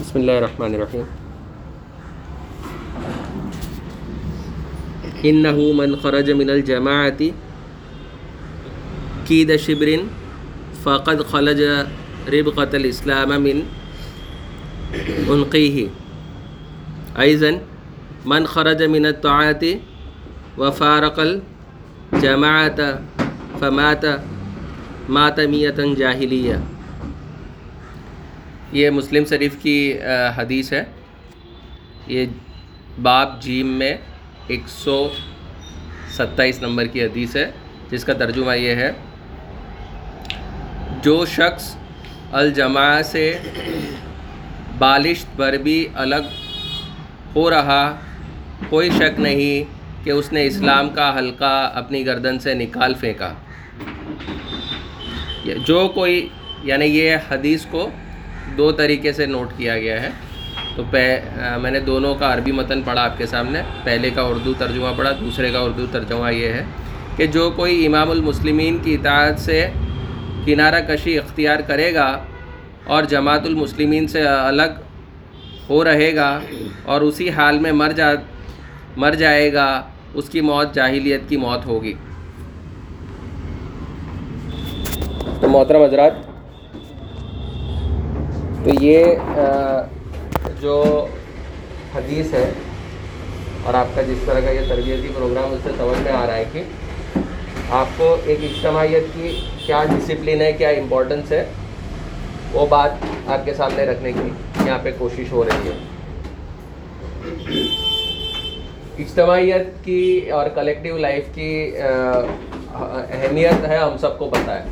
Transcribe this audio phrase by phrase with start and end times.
[0.00, 1.02] بسم اللہ الرحمن الرحیم.
[5.30, 7.20] انه من خرج من الجماعت
[9.30, 9.90] قید شبر
[10.84, 11.60] فقد خلج
[12.36, 13.62] ربقة الاسلام من
[15.28, 15.86] عنقه
[17.26, 17.52] ايضا
[18.34, 19.64] من خرج من الطاعات
[20.58, 22.90] وفارق الجماعة
[23.60, 24.04] فمات،
[25.18, 26.54] مات میتا جاہلیہ
[28.72, 29.98] یہ مسلم شریف کی
[30.36, 30.84] حدیث ہے۔
[32.06, 32.26] یہ
[33.02, 33.96] باب جیم میں
[34.46, 35.08] ایک سو
[36.10, 37.50] ستائیس نمبر کی حدیث ہے،
[37.90, 38.92] جس کا ترجمہ یہ ہے۔
[41.02, 41.76] جو شخص
[42.32, 43.38] الجماع سے
[44.78, 46.28] بالشت پر بھی الگ
[47.36, 48.00] ہو رہا،
[48.68, 49.64] کوئی شک نہیں
[50.04, 53.32] کہ اس نے اسلام کا حلقہ اپنی گردن سے نکال پھینکا۔
[55.66, 56.28] جو کوئی
[56.64, 57.90] یعنی یہ حدیث کو
[58.56, 60.10] دو طریقے سے نوٹ کیا گیا ہے۔
[60.76, 61.04] تو پہ
[61.62, 65.12] میں نے دونوں کا عربی متن پڑھا آپ کے سامنے۔ پہلے کا اردو ترجمہ پڑھا،
[65.20, 66.64] دوسرے کا اردو ترجمہ یہ ہے
[67.16, 69.70] کہ جو کوئی امام المسلمین کی اطاعت سے
[70.44, 72.08] کنارہ کشی اختیار کرے گا
[72.86, 74.78] اور جماعت المسلمین سے الگ
[75.70, 76.30] ہو رہے گا
[76.84, 78.10] اور اسی حال میں مر جا،
[78.96, 79.68] مر جائے گا،
[80.14, 81.92] اس کی موت جاہلیت کی موت ہوگی۔
[85.40, 86.29] تو محترم حضرات
[88.64, 89.14] تو یہ
[90.60, 91.06] جو
[91.94, 92.50] حدیث ہے
[93.64, 96.36] اور آپ کا جس طرح کا یہ تربیتی پروگرام اس سے سمجھ میں آ رہا
[96.36, 96.62] ہے کہ
[97.78, 99.30] آپ کو ایک اجتماعیت کی
[99.66, 101.44] کیا ڈسپلن ہے، کیا امپورٹنس ہے،
[102.52, 104.28] وہ بات آپ کے سامنے رکھنے کی
[104.64, 105.76] یہاں پہ کوشش ہو رہی ہے۔
[108.98, 114.64] اجتماعیت کی اور کلیکٹیو لائف کی اہمیت ہے، ہم سب کو پتہ ہے۔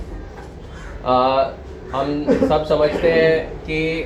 [1.92, 4.02] ہم سب سمجھتے ہیں کہ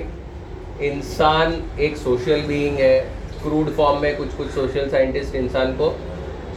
[0.81, 3.03] انسان ایک سوشل بینگ ہے۔
[3.43, 5.93] کروڈ فارم میں کچھ کچھ سوشل سائنٹسٹ انسان کو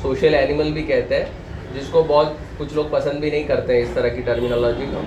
[0.02, 1.26] سوشل اینیمل بھی کہتے ہیں،
[1.76, 2.28] جس کو بہت
[2.58, 5.02] کچھ لوگ پسند بھی نہیں کرتے ہیں اس طرح کی ٹرمینالوجی کو۔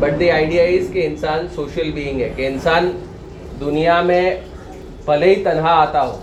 [0.00, 2.90] بٹ دی آئیڈیا از کہ انسان سوشل بینگ ہے، کہ انسان
[3.60, 4.34] دنیا میں
[5.04, 6.18] بھلے ہی تنہا آتا ہو۔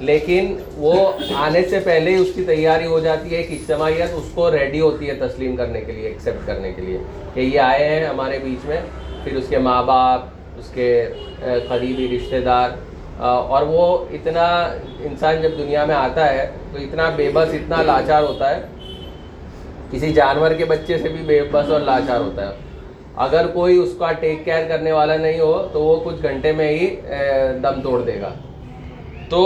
[0.00, 0.94] لیکن وہ
[1.36, 5.08] آنے سے پہلے اس کی تیاری ہو جاتی ہے ایک اجتماعیت اس کو ریڈی ہوتی
[5.08, 6.98] ہے تسلیم کرنے کے لیے ایکسیپٹ کرنے کے لیے
[7.34, 8.80] کہ یہ آئے ہیں ہمارے بیچ میں،
[9.24, 10.20] پھر اس کے ماں باپ،
[10.58, 10.88] اس کے
[11.68, 12.70] قریبی رشتہ دار
[13.18, 14.46] اور وہ اتنا
[15.04, 18.60] انسان جب دنیا میں آتا ہے تو اتنا بے بس، اتنا لاچار ہوتا ہے،
[19.90, 22.54] کسی جانور کے بچے سے بھی بے بس اور لاچار ہوتا ہے۔
[23.24, 26.68] اگر کوئی اس کا ٹیک کیئر کرنے والا نہیں ہو تو وہ کچھ گھنٹے میں
[26.68, 26.94] ہی
[27.62, 28.32] دم توڑ دے گا۔
[29.28, 29.42] تو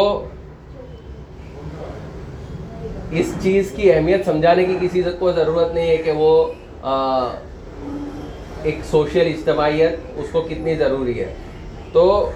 [3.21, 6.31] اس چیز کی اہمیت سمجھانے کی کسی کو ضرورت نہیں ہے کہ وہ
[8.63, 11.33] ایک سوشل اجتماعیت اس کو کتنی ضروری ہے۔
[11.93, 12.31] تو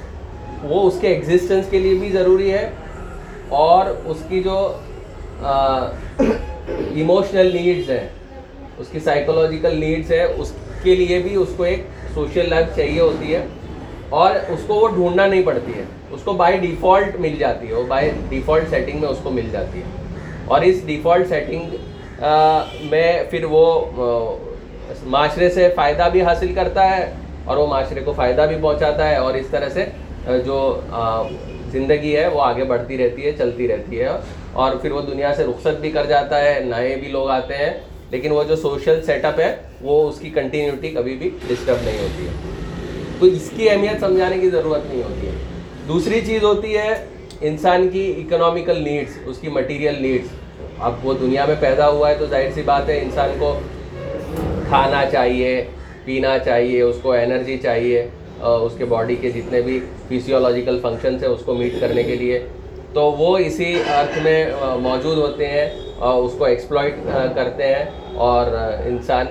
[0.63, 2.69] وہ اس کے ایگزسٹنس کے لیے بھی ضروری ہے
[3.49, 4.57] اور اس کی جو
[6.19, 8.09] ایموشنل نیڈز ہیں،
[8.79, 10.53] اس کی سائیکولوجیکل نیڈز ہے اس
[10.83, 11.85] کے لیے بھی اس کو ایک
[12.15, 13.45] سوشل لائف چاہیے ہوتی ہے
[14.09, 17.75] اور اس کو وہ ڈھونڈنا نہیں پڑتی ہے۔ اس کو بائی ڈیفالٹ مل جاتی ہے،
[17.75, 20.07] وہ بائی ڈیفالٹ سیٹنگ میں اس کو مل جاتی ہے۔
[20.49, 21.75] اور اس ڈیفالٹ سیٹنگ
[22.91, 23.65] میں پھر وہ
[25.05, 27.11] معاشرے سے فائدہ بھی حاصل کرتا ہے
[27.45, 29.85] اور وہ معاشرے کو فائدہ بھی پہنچاتا ہے اور اس طرح سے
[30.45, 30.59] جو
[31.73, 34.09] زندگی ہے وہ آگے بڑھتی رہتی ہے، چلتی رہتی ہے
[34.53, 37.71] اور پھر وہ دنیا سے رخصت بھی کر جاتا ہے، نئے بھی لوگ آتے ہیں،
[38.11, 41.99] لیکن وہ جو سوشل سیٹ اپ ہے وہ اس کی کنٹینیوٹی کبھی بھی ڈسٹرب نہیں
[41.99, 42.33] ہوتی ہے۔
[43.21, 45.33] تو اس کی اہمیت سمجھانے کی ضرورت نہیں ہوتی ہے۔
[45.89, 46.95] دوسری چیز ہوتی ہے
[47.41, 50.29] انسان کی اکنامیکل نیڈس اس کی مٹیریل نیڈس
[50.79, 53.53] اب وہ دنیا میں پیدا ہوا ہے تو ظاہر سی بات ہے، انسان کو
[54.69, 55.63] کھانا چاہیے،
[56.05, 58.07] پینا چاہیے، اس کو انرجی چاہیے
[58.41, 59.79] اس کے باڈی کے جتنے بھی
[60.09, 62.39] فیسیولوجیکل فنکشنس ہیں، اس کو میٹ کرنے کے لیے۔
[62.93, 64.45] تو وہ اسی ارتھ میں
[64.83, 66.95] موجود ہوتے ہیں اور اس کو ایکسپلائٹ
[67.35, 67.85] کرتے ہیں
[68.27, 68.47] اور
[68.87, 69.27] انسان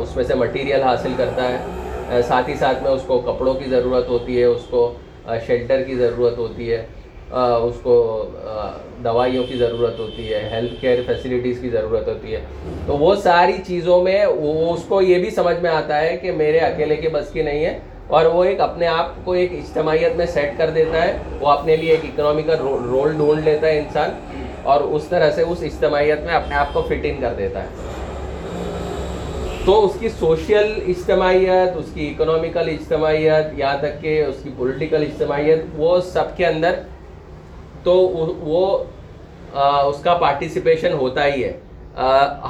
[0.00, 3.70] اس میں سے مٹیریل حاصل کرتا ہے۔ ساتھ ہی ساتھ میں اس کو کپڑوں کی
[3.70, 4.92] ضرورت ہوتی ہے، اس کو
[5.46, 6.86] شیلٹر کی ضرورت ہوتی ہے۔
[7.30, 8.26] اس کو
[9.04, 12.40] دوائیوں کی ضرورت ہوتی ہے ہیلتھ کیئر فیسلٹیز کی ضرورت ہوتی ہے۔
[12.86, 16.32] تو وہ ساری چیزوں میں وہ، اس کو یہ بھی سمجھ میں آتا ہے کہ
[16.32, 20.16] میرے اکیلے کے بس کی نہیں ہے۔ اور وہ ایک اپنے آپ کو ایک اجتماعیت
[20.16, 24.10] میں سیٹ کر دیتا ہے۔ وہ اپنے لیے ایک اکنامیکل رول ڈھونڈ لیتا ہے انسان۔
[24.62, 27.68] اور اس طرح سے اس اجتماعیت میں اپنے آپ کو فٹ ان کر دیتا ہے۔
[29.64, 35.02] تو اس کی سوشل اجتماعیت، اس کی اکنامیکل اجتماعیت، یہاں تک کہ اس کی پولیٹیکل
[35.02, 36.72] اجتماعیت، وہ سب کے اندر
[37.86, 37.94] تو
[38.42, 38.62] وہ
[39.88, 41.52] اس کا پارٹیسپیشن ہوتا ہی ہے۔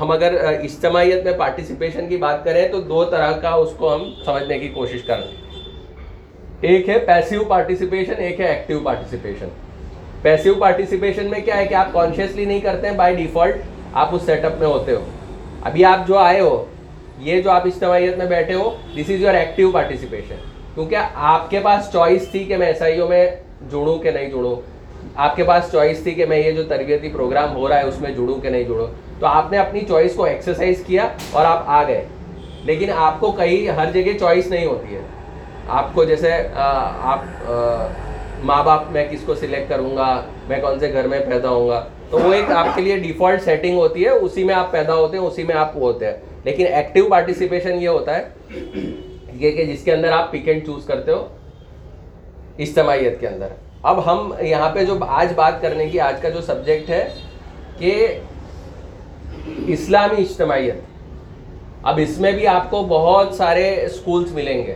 [0.01, 4.03] ہم اگر اجتماعیت میں پارٹیسپیشن کی بات کریں تو دو طرح کا اس کو ہم
[4.25, 5.27] سمجھنے کی کوشش کریں
[6.69, 9.49] ایک ہے پیسیو پارٹیسپیشن ایک ہے ایکٹیو پارٹیسپیشن
[10.23, 13.57] پیسیو پارٹیسپیشن میں کیا ہے کہ آپ کانشیسلی نہیں کرتے ہیں بائی ڈیفالٹ
[13.93, 15.05] آپ اس سیٹ اپ میں ہوتے ہو۔
[15.63, 16.65] ابھی آپ جو آئے ہو،
[17.19, 20.37] یہ جو آپ اجتماعیت میں بیٹھے ہو this is your active participation
[20.75, 20.97] کیونکہ
[21.33, 23.27] آپ کے پاس چوائس تھی کہ میں ایس آئی او میں
[23.71, 24.57] جڑوں کہ نہیں جڑوں۔
[25.17, 28.01] آپ کے پاس چوائس تھی کہ میں یہ جو تربیتی پروگرام ہو رہا ہے اس
[28.01, 28.87] میں جڑوں کہ نہیں جڑوں،
[29.21, 32.05] تو آپ نے اپنی چوائس کو ایکسرسائز کیا اور آپ آ گئے۔
[32.65, 35.01] لیکن آپ کو کہیں ہر جگہ چوائس نہیں ہوتی ہے۔
[35.69, 36.33] آپ کو جیسے
[37.01, 37.21] آپ
[38.45, 41.69] ماں باپ میں کس کو سلیکٹ کروں گا، میں کون سے گھر میں پیدا ہوں
[41.69, 44.95] گا؟ تو وہ ایک آپ کے لیے ڈیفالٹ سیٹنگ ہوتی ہے، اسی میں آپ پیدا
[44.95, 48.23] ہوتے ہیں، اسی میں آپ ہوتے ہیں۔ لیکن ایکٹیو پارٹیسپیشن یہ ہوتا ہے
[49.33, 51.29] یہ کہ جس کے اندر آپ پک اینڈ چوز کرتے ہو،
[52.59, 53.47] اجتماعیت کے اندر۔
[53.83, 57.09] اب ہم یہاں پہ جو آج بات کرنے کی، آج کا جو سبجیکٹ ہے
[57.79, 58.19] کہ
[59.67, 60.75] اسلامی اجتماعیت۔
[61.83, 64.75] اب اس میں بھی آپ کو بہت سارے اسکولس ملیں گے۔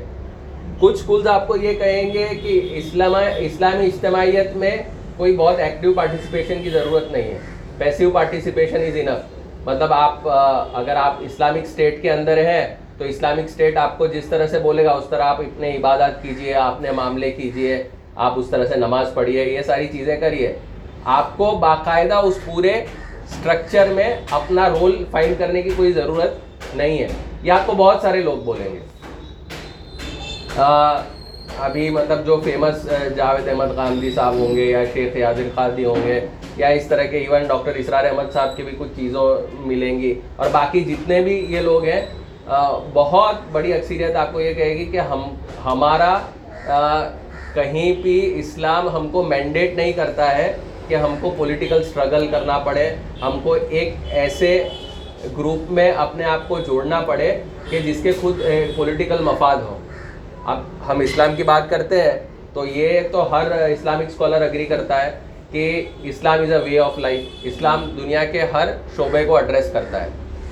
[0.79, 4.77] کچھ اسکولس آپ کو یہ کہیں گے کہ اسلام، اسلامی اجتماعیت میں
[5.17, 7.39] کوئی بہت ایکٹیو پارٹیسپیشن کی ضرورت نہیں ہے۔
[7.79, 10.29] پیسیو پارٹیسپیشن از انف مطلب آپ،
[10.75, 14.59] اگر آپ اسلامک اسٹیٹ کے اندر ہے تو اسلامک اسٹیٹ آپ کو جس طرح سے
[14.59, 17.83] بولے گا، اس طرح آپ اپنے عبادات کیجیے، اپنے معاملے کیجیے۔
[18.17, 20.53] آپ اس طرح سے نماز پڑھیے، یہ ساری چیزیں کریے۔
[21.05, 26.35] آپ کو باقاعدہ اس پورے اسٹرکچر میں اپنا رول فائنڈ کرنے کی کوئی ضرورت
[26.77, 27.09] نہیں ہے۔
[27.43, 28.79] یہ آپ کو بہت سارے لوگ بولیں گے۔
[31.59, 36.07] ابھی مطلب جو فیمس جاوید احمد خاندی صاحب ہوں گے یا شیخ یادر خادی ہوں
[36.07, 36.21] گے
[36.57, 39.37] یا اس طرح کے ایون ڈاکٹر اسرار احمد صاحب کی بھی کچھ چیزوں
[39.67, 42.07] ملیں گی۔ اور باقی جتنے بھی یہ لوگ ہیں
[42.95, 45.23] بہت بڑی اکثریت آپ کو یہ کہے گی کہ ہم،
[45.65, 46.19] ہمارا
[47.55, 50.53] کہیں بھی اسلام ہم کو مینڈیٹ نہیں کرتا ہے
[50.89, 52.89] کہ ہم کو پولیٹیکل اسٹرگل کرنا پڑے،
[53.23, 54.53] ہم کو ایک ایسے
[55.39, 57.33] گروپ میں اپنے آپ کو جوڑنا پڑے
[57.71, 58.41] کہ جس کے خود
[58.77, 59.79] پولیٹیکل مفاد ہوں۔
[60.47, 62.19] اب ہم اسلام کی بات کرتے ہیں
[62.55, 65.11] تو یہ تو ہر اسلامک اسکالر اگری کرتا ہے
[65.51, 70.03] کہ اسلام از اے وے آف لائف اسلام دنیا کے ہر شعبے کو ایڈریس کرتا
[70.05, 70.09] ہے۔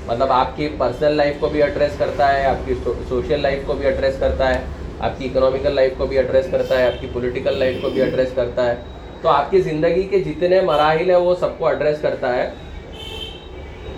[0.07, 2.75] مطلب آپ کی پرسنل لائف کو بھی ایڈریس کرتا ہے، آپ کی
[3.09, 4.61] سوشل لائف کو بھی ایڈریس کرتا ہے۔
[5.01, 8.03] آپ کی اکنامیکل لائف کو بھی ایڈریس کرتا ہے، آپ کی پولیٹیکل لائف کو بھی
[8.03, 8.75] ایڈریس کرتا ہے.
[9.23, 12.49] تو آپ کی زندگی کے جتنے مراحل ہیں وہ سب کو ایڈریس کرتا ہے.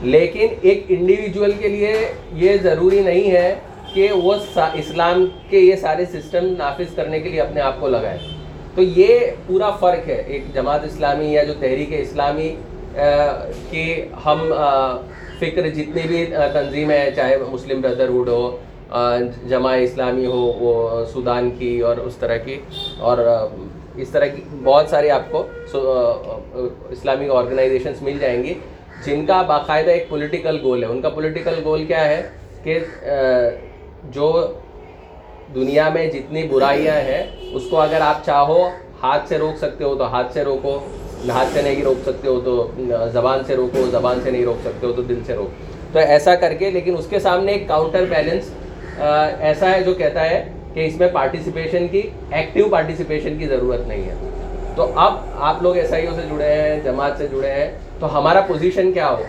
[0.03, 1.95] لیکن ایک انڈیویجول کے لیے
[2.35, 3.55] یہ ضروری نہیں ہے
[3.95, 8.19] کہ وہ اسلام کے یہ سارے سسٹم نافذ کرنے کے لیے اپنے آپ کو لگائے.
[8.75, 10.23] تو یہ پورا فرق ہے.
[10.27, 12.55] ایک جماعت اسلامی یا جو تحریک اسلامی
[13.71, 13.87] کی
[14.27, 14.53] ہم
[15.41, 18.57] فکر جتنی بھی تنظیمیں ہیں چاہے مسلم بردرہڈ ہو
[19.49, 22.59] جماع اسلامی ہو، وہ سودان کی اور اس طرح کی۔
[22.99, 23.19] اور
[23.97, 25.43] اس طرح کی بہت ساری آپ کو
[26.91, 28.55] اسلامی آرگنائزیشنس مل جائیں گی،
[29.07, 32.23] جن کا باقاعدہ ایک پولیٹیکل گول ہے۔ ان کا پولیٹیکل گول کیا ہے
[32.63, 32.79] کہ
[34.11, 34.33] جو
[35.55, 37.23] دنیا میں جتنی برائیاں ہیں،
[37.53, 38.69] اس کو اگر آپ چاہو
[39.03, 40.79] ہاتھ سے روک سکتے ہو تو ہاتھ سے روکو
[41.29, 42.71] ہاتھ سے نہیں روک سکتے ہو تو
[43.13, 45.51] زبان سے روکو، زبان سے نہیں روک سکتے ہو تو دل سے روکو۔
[45.93, 48.51] تو ایسا کر کے، لیکن اس کے سامنے ایک کاؤنٹر بیلنس
[49.01, 50.45] ایسا ہے جو کہتا ہے
[50.75, 54.15] کہ اس میں پارٹیسپیشن کی ایکٹیو پارٹیسپیشن کی ضرورت نہیں ہے۔
[54.77, 57.71] تو اب آپ لوگ ایس آئی او سے جڑے ہیں، جماعت سے جڑے ہیں،
[58.01, 59.25] تو ہمارا پوزیشن کیا ہو؟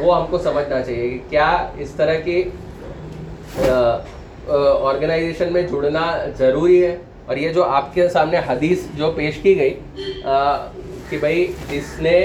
[0.00, 2.42] وہ ہم کو سمجھنا چاہیے کہ کیا اس طرح کی
[4.48, 6.06] آرگنائزیشن میں جڑنا
[6.38, 6.96] ضروری ہے۔
[7.26, 9.74] اور یہ جو آپ کے سامنے حدیث جو پیش کی گئی
[11.08, 12.16] کہ بھائی جس نے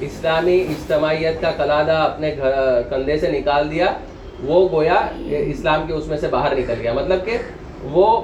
[0.00, 2.52] اسلامی اجتماعیت کا قلادہ اپنے گھر
[2.90, 3.92] کندھے سے نکال دیا
[4.44, 4.94] وہ گویا
[5.38, 7.36] اسلام کے اس میں سے باہر نکل گیا۔ مطلب کہ
[7.92, 8.20] وہ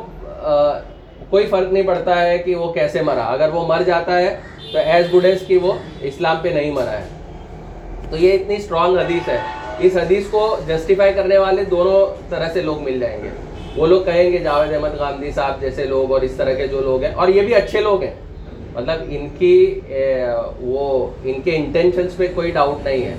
[1.30, 4.36] کوئی فرق نہیں پڑتا ہے کہ وہ کیسے مرا۔ اگر وہ مر جاتا ہے
[4.72, 5.72] تو ایز گڈ ایز کہ وہ
[6.08, 7.04] اسلام پہ نہیں مرا ہے۔
[8.10, 9.38] تو یہ اتنی اسٹرانگ حدیث ہے۔
[9.78, 13.28] اس حدیث کو جسٹیفائی کرنے والے دونوں طرح سے لوگ مل جائیں گے۔
[13.76, 16.80] وہ لوگ کہیں گے، جاوید احمد گاندھی صاحب جیسے لوگ اور اس طرح کے جو
[16.80, 18.14] لوگ ہیں، اور یہ بھی اچھے لوگ ہیں۔
[18.74, 19.80] مطلب ان کی
[20.60, 23.14] وہ، ان کے انٹینشنس پہ کوئی ڈاؤٹ نہیں ہے۔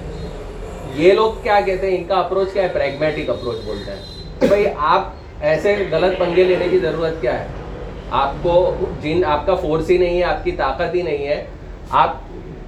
[0.97, 3.99] یہ لوگ کیا کہتے ہیں؟ ان کا اپروچ کیا ہے؟ پریگمیٹک اپروچ بولتے ہیں۔
[4.47, 5.03] بھائی آپ
[5.41, 7.47] ایسے غلط پنگے لینے کی ضرورت کیا ہے؟
[8.11, 11.45] آپ کو جن، آپ کا فورس ہی نہیں ہے، آپ کی طاقت ہی نہیں ہے۔
[11.89, 12.13] آپ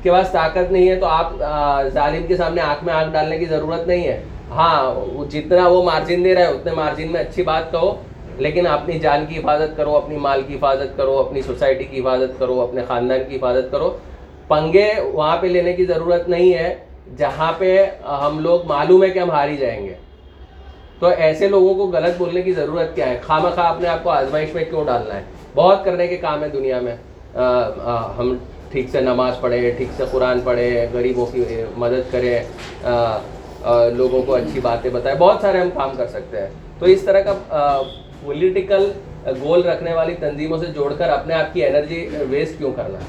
[0.03, 1.33] کے پاس طاقت نہیں ہے تو آپ
[1.93, 4.95] ظالم کے سامنے آنکھ میں آنکھ ڈالنے کی ضرورت نہیں ہے۔ ہاں
[5.31, 7.95] جتنا وہ مارجن دے رہا ہے، اتنے مارجن میں اچھی بات کہو۔
[8.37, 12.39] لیکن اپنی جان کی حفاظت کرو، اپنی مال کی حفاظت کرو، اپنی سوسائٹی کی حفاظت
[12.39, 13.97] کرو، اپنے خاندان کی حفاظت کرو۔
[14.47, 16.75] پنگے وہاں پہ لینے کی ضرورت نہیں ہے۔
[17.17, 17.85] جہاں پہ
[18.21, 19.93] ہم لوگ معلوم ہے کہ ہم ہاری جائیں گے۔
[20.99, 24.09] تو ایسے لوگوں کو غلط بولنے کی ضرورت کیا ہے؟ خواہ مخواہ اپنے آپ کو
[24.09, 25.21] آزمائش میں کیوں ڈالنا ہے؟
[25.55, 26.95] بہت کرنے کے کام ہے دنیا میں۔
[28.17, 28.35] ہم
[28.71, 31.43] ٹھیک سے نماز پڑھے ٹھیک سے قرآن پڑھے غریبوں کی
[31.77, 32.39] مدد کرے
[33.95, 36.49] لوگوں کو اچھی باتیں بتائے بہت سارے ہم کام کر سکتے ہیں۔
[36.79, 37.81] تو اس طرح کا
[38.23, 38.91] پولیٹیکل
[39.41, 42.99] گول رکھنے والی تنظیموں سے جوڑ کر اپنے آپ کی انرجی ویسٹ کیوں کرنا؟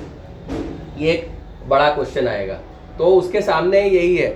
[0.97, 1.29] یہ ایک
[1.69, 2.57] بڑا کوشچن آئے گا۔
[3.01, 4.33] تو اس کے سامنے یہی ہے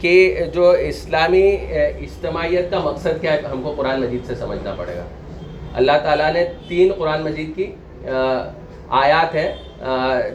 [0.00, 4.94] کہ جو اسلامی اجتماعیت کا مقصد کیا ہے، ہم کو قرآن مجید سے سمجھنا پڑے
[4.96, 5.04] گا۔
[5.74, 7.66] اللہ تعالیٰ نے تین قرآن مجید کی
[9.02, 9.48] آیات ہیں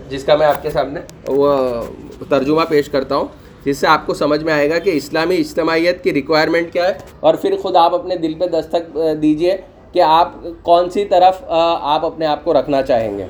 [0.09, 1.51] جس کا میں آپ کے سامنے وہ
[2.29, 3.27] ترجمہ پیش کرتا ہوں،
[3.65, 6.93] جس سے آپ کو سمجھ میں آئے گا کہ اسلامی اجتماعیت کی ریکوائرمنٹ کیا ہے۔
[7.19, 9.57] اور پھر خود آپ اپنے دل پہ دستک دیجیے
[9.93, 13.27] کہ آپ کون سی طرف آپ اپنے آپ کو رکھنا چاہیں گے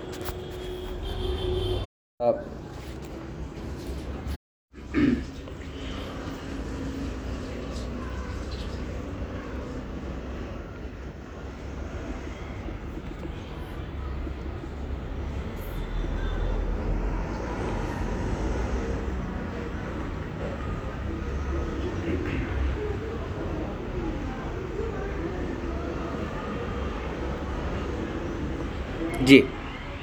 [29.27, 29.39] جی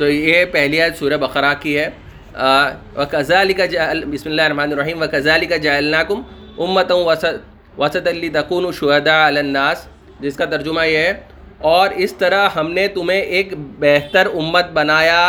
[0.00, 1.88] تو یہ پہلی آیت سورہ بقرہ کی ہے۔
[2.96, 3.64] وکزا علی کا
[4.12, 6.20] بسم اللہ الرحمن الرحیم وکزا علی کا جالناکم
[6.58, 9.84] امت وسط وسط علی دکون شہدا الناس۔
[10.20, 11.12] جس کا ترجمہ یہ ہے۔
[11.58, 15.24] اور اس طرح ہم نے تمہیں ایک بہتر امت بنایا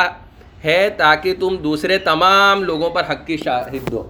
[0.63, 4.03] ہے تاکہ تم دوسرے تمام لوگوں پر حق کی شاہد دو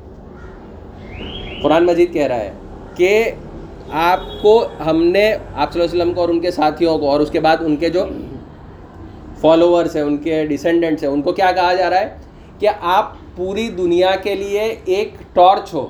[1.64, 2.52] قرآن مجید کہہ رہا ہے
[2.96, 3.32] کہ
[3.92, 7.10] آپ کو، ہم نے، آپ صلی اللہ علیہ وسلم کو اور ان کے ساتھیوں کو
[7.12, 8.06] اور اس کے بعد ان کے جو
[9.42, 12.16] فالوورس ہیں، ان کے ڈسینڈنٹس ہیں۔ ان کو کیا کہا جا رہا ہے؟
[12.60, 15.88] کہ آپ پوری دنیا کے لیے ایک ٹارچ ہو۔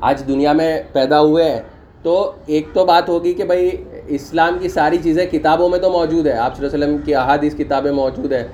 [0.00, 1.60] آج دنیا میں پیدا ہوئے ہیں۔
[2.02, 3.70] تو ایک تو بات ہوگی کہ بھائی،
[4.06, 7.14] اسلام کی ساری چیزیں کتابوں میں تو موجود ہے آپ صلی اللہ علیہ وسلم کی
[7.14, 8.48] احادیث کتابیں موجود ہیں۔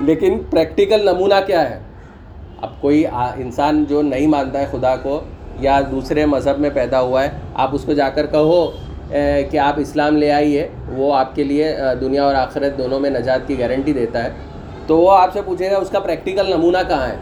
[0.00, 1.78] لیکن پریکٹیکل نمونہ کیا ہے؟
[2.60, 5.20] اب کوئی انسان جو نہیں مانتا ہے خدا کو
[5.60, 8.70] یا دوسرے مذہب میں پیدا ہوا ہے، آپ اس کو جا کر کہو۔
[9.50, 13.46] کہ آپ اسلام لے آئیے وہ آپ کے لیے دنیا اور آخرت دونوں میں نجات
[13.46, 14.30] کی گارنٹی دیتا ہے۔
[14.86, 17.16] تو وہ آپ سے پوچھے گا، اس کا پریکٹیکل نمونہ کہاں ہے؟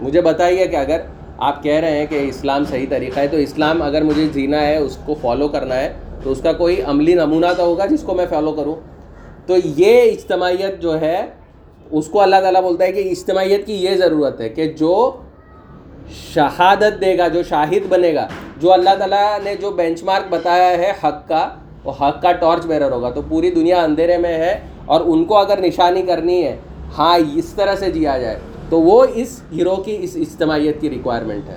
[0.00, 1.00] مجھے بتائیے کہ اگر
[1.38, 4.76] آپ کہہ رہے ہیں کہ اسلام صحیح طریقہ ہے، تو اسلام اگر مجھے جینا ہے،
[4.76, 8.14] اس کو فالو کرنا ہے، تو اس کا کوئی عملی نمونہ تو ہوگا جس کو
[8.14, 8.74] میں فالو کروں؟
[9.46, 11.26] تو یہ اجتماعیت جو ہے،
[11.90, 14.94] اس کو اللہ تعالیٰ بولتا ہے کہ اجتماعیت کی یہ ضرورت ہے کہ جو
[16.34, 18.26] شہادت دے گا، جو شاہد بنے گا
[18.62, 21.48] جو اللہ تعالیٰ نے جو بینچ مارک بتایا ہے حق کا،
[21.84, 25.36] وہ حق کا ٹارچ بیرر ہوگا۔ تو پوری دنیا اندھیرے میں ہے اور ان کو
[25.36, 26.56] اگر نشانی کرنی ہے
[26.98, 28.38] ہاں اس طرح سے جیا جائے،
[28.70, 31.56] تو وہ اس ہیرو کی، اس اجتماعیت کی ریکوائرمنٹ ہے۔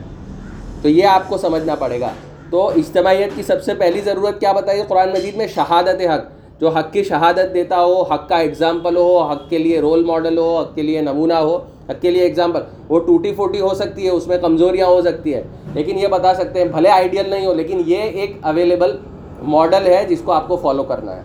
[0.82, 2.10] تو یہ آپ کو سمجھنا پڑے گا۔
[2.50, 6.24] تو اجتماعیت کی سب سے پہلی ضرورت کیا بتائیے قرآن مجید میں؟ شہادت حق۔
[6.62, 10.38] جو حق کی شہادت دیتا ہو، حق کا اگزامپل ہو، حق کے لیے رول ماڈل
[10.38, 11.60] ہو، حق کے لیے نمونہ ہو
[12.02, 15.44] کے لیے اگزامپل وہ ٹوٹی فوٹی ہو سکتی ہے، اس میں کمزوریاں ہو سکتی ہے
[15.74, 18.98] لیکن یہ بتا سکتے ہیں، بھلے آئیڈیل نہیں ہو، لیکن یہ ایک اویلیبل
[19.44, 21.22] ماڈل ہے جس کو آپ کو فالو کرنا ہے۔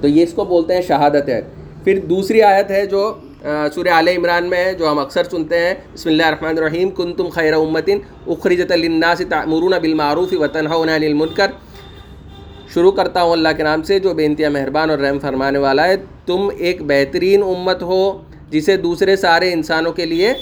[0.00, 1.40] تو یہ اس کو بولتے ہیں شہادت ہے۔
[1.84, 3.14] پھر دوسری آیت ہے جو
[3.74, 7.12] سورہ عال عمران میں ہے، جو ہم اکثر سنتے ہیں۔ بسم اللہ الرحمن الرحیم کن
[7.12, 11.46] تم خیر امتن اخرجت الناس تعمرون بالمعروف وتنهون عن المنکر۔
[12.74, 15.86] شروع کرتا ہوں اللہ کے نام سے، جو بے انتہا مہربان اور رحم فرمانے والا
[15.88, 20.32] ہے۔ تم ایک بہترین امت ہو۔ جسے دوسرے سارے انسانوں کے لیے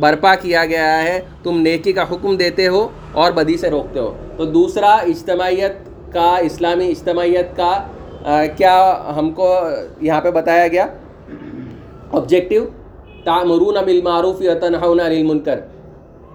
[0.00, 4.12] برپا کیا گیا ہے، تم نیکی کا حکم دیتے ہو اور بدی سے روکتے ہو۔
[4.36, 5.76] تو دوسرا، اجتماعیت
[6.12, 7.72] کا، اسلامی اجتماعیت کا
[8.56, 8.76] کیا
[9.16, 9.48] ہم کو
[10.00, 10.86] یہاں پہ بتایا گیا؟
[12.12, 12.64] آبجیکٹیو
[13.24, 15.60] تعمرون بالمعروف یتنہون عن المنکر۔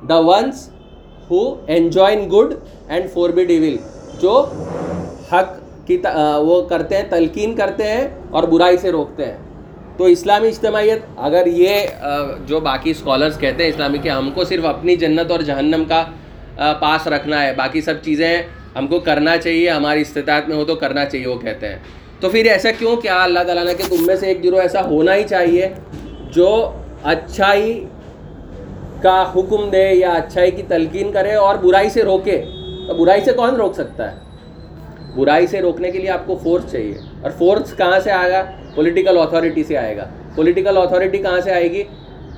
[0.09, 0.67] The ones
[1.29, 2.53] who enjoin good
[2.87, 3.75] and forbid evil
[4.21, 4.33] جو
[5.31, 5.53] حق
[5.87, 6.01] کی
[6.43, 9.37] وہ کرتے ہیں، تلقین کرتے ہیں اور برائی سے روکتے ہیں۔
[9.97, 11.79] تو اسلامی اجتماعیت، اگر یہ
[12.45, 16.03] جو باقی اسکالرس کہتے ہیں اسلامی کہ ہم کو صرف اپنی جنت اور جہنم کا
[16.79, 18.37] پاس رکھنا ہے، باقی سب چیزیں
[18.75, 21.77] ہم کو کرنا چاہیے، ہماری استطاعت میں ہو تو کرنا چاہیے، وہ کہتے ہیں۔
[22.19, 24.81] تو پھر ایسا کیوں کیا اللہ تعالیٰ نے کہ تم میں سے ایک گروہ ایسا
[24.81, 25.69] ہونا ہی چاہیے
[26.31, 26.71] جو
[27.03, 27.85] اچھائی
[29.01, 32.43] کا حکم دے یا اچھائی کی تلقین کرے اور برائی سے روکے۔
[32.87, 34.17] تو برائی سے کون روک سکتا ہے؟
[35.15, 38.43] برائی سے روکنے کے لیے آپ کو فورس چاہیے۔ اور فورس کہاں سے آئے گا
[38.75, 40.05] پولیٹیکل اتھارٹی سے آئے گا۔
[40.35, 41.83] پولیٹیکل اتھارٹی کہاں سے آئے گی؟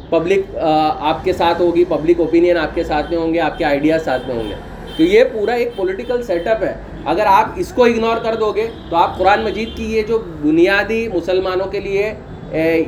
[0.09, 3.65] پبلک آپ کے ساتھ ہوگی پبلک اوپینین آپ کے ساتھ میں ہوں گے، آپ کے
[3.65, 4.55] آئیڈیاز ساتھ میں ہوں گے۔
[4.97, 6.73] تو یہ پورا ایک پولیٹیکل سیٹ اپ ہے۔
[7.05, 10.19] اگر آپ اس کو اگنور کر دو گے، تو آپ قرآن مجید کی یہ جو
[10.41, 12.13] بنیادی مسلمانوں کے لیے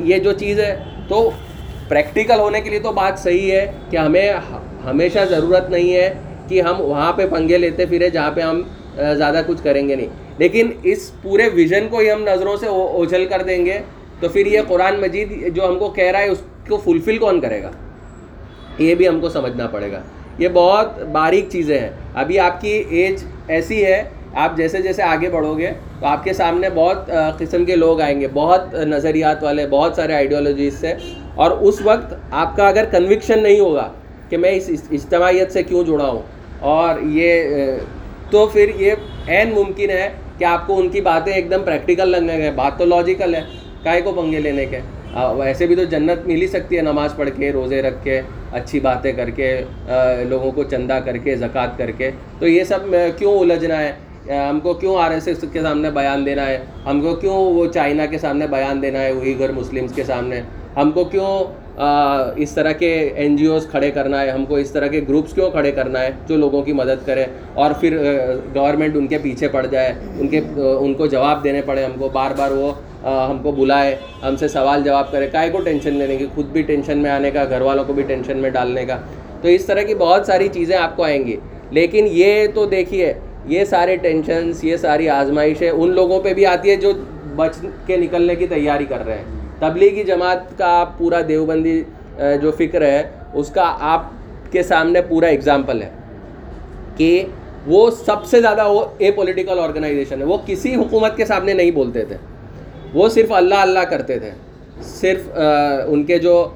[0.10, 0.74] یہ جو چیز ہے،
[1.08, 1.29] تو
[1.89, 4.32] پریکٹیکل ہونے کے لیے تو بات صحیح ہے کہ ہمیں
[4.86, 6.13] ہمیشہ ضرورت نہیں ہے
[6.48, 8.62] کہ ہم وہاں پہ پنگے لیتے پھرے جہاں پہ ہم
[9.18, 13.25] زیادہ کچھ کریں گے نہیں۔ لیکن اس پورے ویژن کو ہی ہم نظروں سے اوجھل
[13.29, 13.79] کر دیں گے،
[14.19, 17.39] تو پھر یہ قرآن مجید جو ہم کو کہہ رہا ہے، اس کو فلفل کون
[17.41, 17.72] کرے گا؟
[18.77, 20.01] یہ بھی ہم کو سمجھنا پڑے گا۔
[20.38, 24.01] یہ بہت باریک چیزیں ہیں۔ ابھی آپ کی ایج ایسی ہے،
[24.34, 28.19] آپ جیسے جیسے آگے بڑھو گے، تو آپ کے سامنے بہت قسم کے لوگ آئیں
[28.22, 30.93] گے، بہت نظریات والے، بہت سارے آئیڈیالوجیز سے۔
[31.36, 33.91] اور اس وقت آپ کا اگر کنوکشن نہیں ہوگا
[34.29, 36.22] کہ میں اس اجتماعیت سے کیوں جڑا ہوں،
[36.60, 37.77] اور یہ
[38.31, 38.91] تو پھر یہ
[39.27, 42.77] عین ممکن ہے کہ آپ کو ان کی باتیں ایک دم پریکٹیکل لگنے گئے بات
[42.77, 43.41] تو لاجیکل ہے
[43.84, 44.79] کائے کو پنگے لینے کے؟
[45.38, 48.19] ویسے بھی تو جنت مل ہی سکتی ہے نماز پڑھ کے، روزے رکھ کے،
[48.51, 49.50] اچھی باتیں کر کے
[50.29, 53.91] لوگوں کو چندہ کر کے، زکوٰۃ کر کے۔ تو یہ سب کیوں الجھنا ہے؟
[54.50, 57.65] ہم کو کیوں آر ایس ایس کے سامنے بیان دینا ہے؟ ہم کو کیوں وہ
[57.74, 60.41] چائنا کے سامنے بیان دینا ہے، وہی گھر مسلمس کے سامنے؟
[60.75, 61.31] ہم کو کیوں
[61.80, 65.34] اس طرح کے این جی اوز کھڑے کرنا ہے، ہم کو اس طرح کے گروپس
[65.34, 67.98] کیوں کھڑے کرنا ہے جو لوگوں کی مدد کرے؟ اور پھر
[68.56, 72.10] گورنمنٹ ان کے پیچھے پڑ جائے، ان کے ان کو جواب دینے پڑے ہم کو،
[72.14, 72.72] بار بار وہ
[73.04, 76.62] ہم کو بلائے، ہم سے سوال جواب کرے، کائے کو ٹینشن لینے کی، خود بھی
[76.62, 78.98] ٹینشن میں آنے کا، گھر والوں کو بھی ٹینشن میں ڈالنے کا۔
[79.42, 81.36] تو اس طرح کی بہت ساری چیزیں آپ کو آئیں گی۔
[81.72, 83.14] لیکن یہ تو دیکھیے،
[83.46, 86.92] یہ سارے ٹینشنس یہ ساری آزمائشیں ان لوگوں پہ بھی آتی ہے جو
[87.36, 91.84] بچ کے نکلنے کی تیاری کر رہے ہیں۔ تبلیغی جماعت کا آپ پورا دیوبندی
[92.42, 93.01] جو فکر ہے،
[93.34, 94.06] اس کا آپ
[94.51, 95.89] کے سامنے پورا اگزامپل ہے
[96.98, 97.24] کہ
[97.68, 101.72] وہ سب سے زیادہ وہ اے پولیٹیکل آرگنائزیشن ہے۔ وہ کسی حکومت کے سامنے نہیں
[101.72, 102.16] بولتے تھے۔
[102.94, 104.32] وہ صرف اللہ اللہ کرتے تھے۔
[104.84, 105.30] صرف
[105.88, 106.48] ان کے جو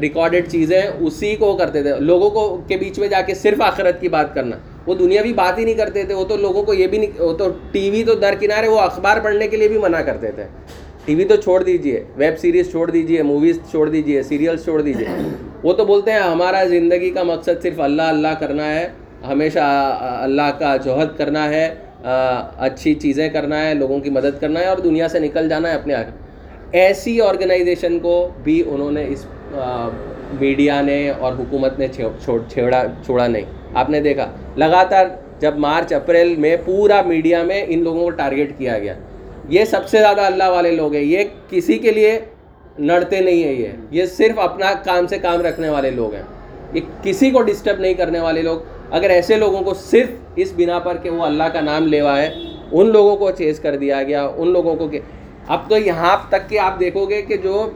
[0.00, 4.00] ریکارڈڈ چیزیں اسی کو کرتے تھے۔ لوگوں کو، کے بیچ میں جا کے صرف آخرت
[4.00, 4.56] کی بات کرنا۔
[4.86, 7.32] وہ دنیاوی بات ہی نہیں کرتے تھے۔ وہ تو لوگوں کو یہ بھی نہیں، وہ
[7.32, 10.46] تو ٹی وی تو درکنارے وہ اخبار پڑھنے کے لیے بھی منع کرتے تھے۔
[11.04, 15.06] ٹی وی تو چھوڑ دیجیے، ویب سیریز چھوڑ دیجیے موویز چھوڑ دیجیے سیریلس چھوڑ دیجیے۔
[15.62, 18.86] وہ تو بولتے ہیں ہمارا زندگی کا مقصد صرف اللہ اللہ کرنا ہے،
[19.28, 19.60] ہمیشہ
[20.22, 21.68] اللہ کا جوہد کرنا ہے
[22.02, 25.74] اچھی چیزیں کرنا ہے، لوگوں کی مدد کرنا ہے اور دنیا سے نکل جانا ہے
[25.74, 28.14] اپنے آگے۔ ایسی آرگنائزیشن کو
[28.44, 29.26] بھی انہوں نے اس
[30.40, 34.26] میڈیا نے اور حکومت نے چھیڑا، چھوڑا نہیں۔ آپ نے دیکھا،
[34.56, 35.06] لگاتار
[35.40, 38.94] جب مارچ اپریل میں پورا میڈیا میں ان لوگوں کو ٹارگیٹ کیا گیا۔
[39.50, 42.20] یہ سب سے زیادہ اللہ والے لوگ ہیں، یہ کسی کے لیے
[42.78, 46.22] لڑتے نہیں ہیں یہ۔ یہ صرف اپنا کام سے کام رکھنے والے لوگ ہیں۔
[46.72, 50.78] یہ کسی کو ڈسٹرب نہیں کرنے والے لوگ۔ اگر ایسے لوگوں کو صرف اس بنا
[50.78, 52.30] پر کہ وہ اللہ کا نام لیوا ہے،
[52.72, 54.98] ان لوگوں کو چیز کر دیا گیا، ان لوگوں کو کہ
[55.48, 57.70] اب تو یہاں تک کہ آپ دیکھو گے کہ جو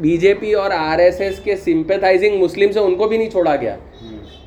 [0.00, 3.30] بی جے پی اور آر ایس ایس کے سمپیتھائزنگ مسلم سے ان کو بھی نہیں
[3.30, 3.76] چھوڑا گیا۔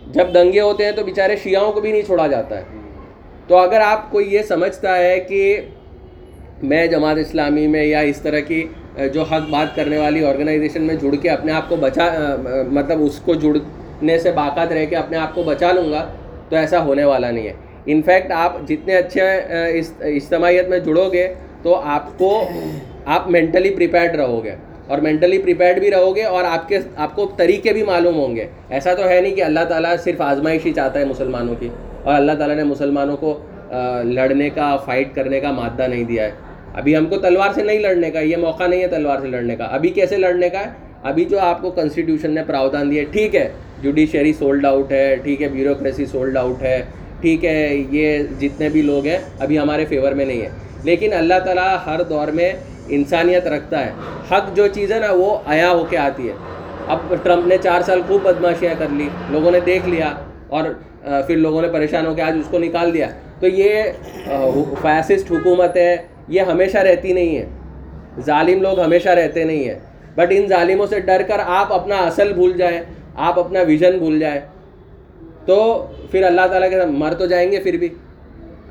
[0.07, 2.63] جب دنگے ہوتے ہیں تو بیچارے شیعوں کو بھی نہیں چھوڑا جاتا۔ ہے
[3.47, 5.61] تو اگر آپ کو یہ سمجھتا ہے کہ
[6.63, 8.65] میں جماعت اسلامی میں یا اس طرح کی
[9.13, 12.35] جو حق بات کرنے والی آرگنائزیشن میں جڑ کے اپنے آپ کو بچا
[12.69, 16.05] مطلب اس کو جڑنے سے باقاعد رہ کے اپنے آپ کو بچا لوں گا
[16.49, 17.53] تو ایسا ہونے والا نہیں ہے۔
[17.85, 19.21] انفیکٹ آپ جتنے اچھے
[20.01, 21.27] اجتماعیت میں جڑو گے
[21.63, 22.47] تو آپ کو،
[23.05, 24.55] آپ مینٹلی پریپیئرڈ رہو گے
[24.87, 28.35] اور مینٹلی پریپیئرڈ بھی رہو گے اور آپ کے، آپ کو طریقے بھی معلوم ہوں
[28.35, 31.69] گے۔ ایسا تو ہے نہیں کہ اللہ تعالیٰ صرف آزمائش ہی چاہتا ہے مسلمانوں کی
[32.03, 33.37] اور اللہ تعالیٰ نے مسلمانوں کو
[34.05, 36.31] لڑنے کا فائٹ کرنے کا مادہ نہیں دیا ہے۔
[36.75, 39.55] ابھی ہم کو تلوار سے نہیں لڑنے کا، یہ موقع نہیں ہے تلوار سے لڑنے
[39.55, 40.69] کا۔ ابھی کیسے لڑنے کا؟ ہے
[41.03, 43.49] ابھی جو آپ کو کنسٹیٹیوشن نے پراودھان دیا ہے، ٹھیک ہے
[43.81, 46.83] جوڈیشری سولڈ آؤٹ ہے، ٹھیک ہے بیوروکریسی سولڈ آؤٹ ہے،
[47.21, 50.49] ٹھیک ہے، یہ جتنے بھی لوگ ہیں، ابھی ہمارے فیور میں نہیں ہے۔
[50.83, 52.53] لیکن اللہ تعالیٰ ہر دور میں
[52.87, 53.91] انسانیت رکھتا ہے۔
[54.31, 56.33] حق جو چیز ہے نا، وہ آیا ہو کے آتی ہے۔
[56.87, 60.11] اب ٹرمپ نے چار سال خوب بدماشیاں کر لی، لوگوں نے دیکھ لیا
[60.47, 60.63] اور
[61.27, 63.07] پھر لوگوں نے پریشان ہو کے آج اس کو نکال دیا۔
[63.39, 63.83] تو یہ
[64.81, 65.95] فیسسٹ حکومت ہے
[66.27, 67.45] یہ ہمیشہ رہتی نہیں ہے۔
[68.21, 69.79] ظالم لوگ ہمیشہ رہتے نہیں ہیں۔
[70.15, 72.81] بٹ ان ظالموں سے ڈر کر آپ اپنا اصل بھول جائیں،
[73.15, 74.41] آپ اپنا ویژن بھول جائیں۔
[75.45, 77.89] تو پھر اللہ تعالیٰ کے مر تو جائیں گے پھر بھی۔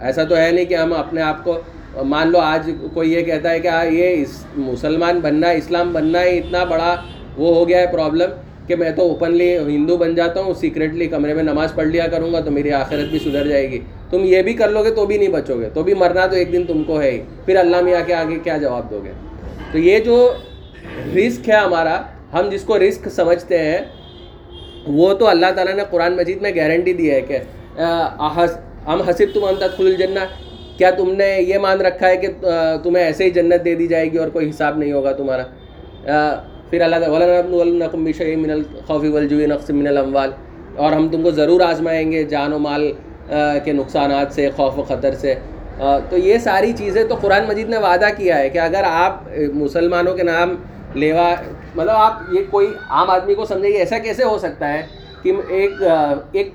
[0.00, 1.58] ایسا تو ہے نہیں کہ ہم اپنے آپ کو،
[2.04, 4.24] مان لو آج کوئی یہ کہتا ہے کہ یہ
[4.56, 6.96] مسلمان بننا، اسلام بننا ہی اتنا بڑا
[7.36, 8.30] وہ ہو گیا ہے پرابلم
[8.66, 12.32] کہ میں تو اوپنلی ہندو بن جاتا ہوں سیکریٹلی کمرے میں نماز پڑھ لیا کروں
[12.32, 13.78] گا تو میری آخرت بھی سدھر جائے گی۔
[14.10, 16.36] تم یہ بھی کر لو گے تو بھی نہیں بچو گے۔ تو بھی مرنا تو
[16.36, 19.00] ایک دن تم کو ہے ہی۔ پھر اللہ میں آ کے آگے کیا جواب دو
[19.04, 19.10] گے؟
[19.72, 20.32] تو یہ جو
[21.16, 22.00] رسک ہے ہمارا،
[22.32, 23.78] ہم جس کو رسک سمجھتے ہیں،
[24.86, 27.38] وہ تو اللہ تعالیٰ نے قرآن مجید میں گارنٹی دی ہے کہ
[28.86, 30.24] ہم حسب تم انت خل الجنہ۔
[30.78, 32.28] کیا تم نے یہ مان رکھا ہے کہ
[32.82, 35.44] تمہیں ایسے ہی جنت دے دی جائے گی اور کوئی حساب نہیں ہوگا تمہارا؟
[36.74, 40.30] پھر اللہ تعالیٰ من الخوف والجوع نقص من الاموال
[40.76, 42.90] اور ہم تم کو ضرور آزمائیں گے جان و مال
[43.64, 45.34] کے نقصانات سے، خوف و خطر سے۔
[46.10, 49.22] تو یہ ساری چیزیں تو قرآن مجید نے وعدہ کیا ہے کہ اگر آپ
[49.54, 50.54] مسلمانوں کے نام
[50.94, 51.28] لیوا
[51.74, 54.82] مطلب آپ یہ کوئی عام آدمی کو سمجھے ایسا کیسے ہو سکتا ہے
[55.22, 55.82] کہ ایک
[56.32, 56.52] ایک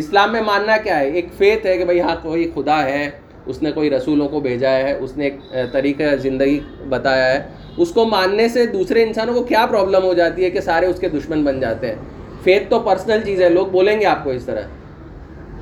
[0.00, 3.08] اسلام میں ماننا کیا ہے؟ ایک فیت ہے کہ بھائی ہاں کوئی خدا ہے،
[3.46, 7.40] اس نے کوئی رسولوں کو بھیجا ہے، اس نے ایک طریقہ زندگی بتایا ہے۔
[7.78, 11.00] اس کو ماننے سے دوسرے انسانوں کو کیا پرابلم ہو جاتی ہے کہ سارے اس
[11.00, 11.94] کے دشمن بن جاتے ہیں؟
[12.42, 14.60] فیت تو پرسنل چیز ہے، لوگ بولیں گے آپ کو اس طرح۔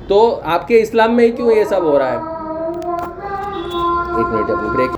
[0.07, 2.17] تو آپ کے اسلام میں ہی کیوں یہ سب ہو رہا ہے؟
[4.17, 4.89] ایک منٹ، اپنی بریک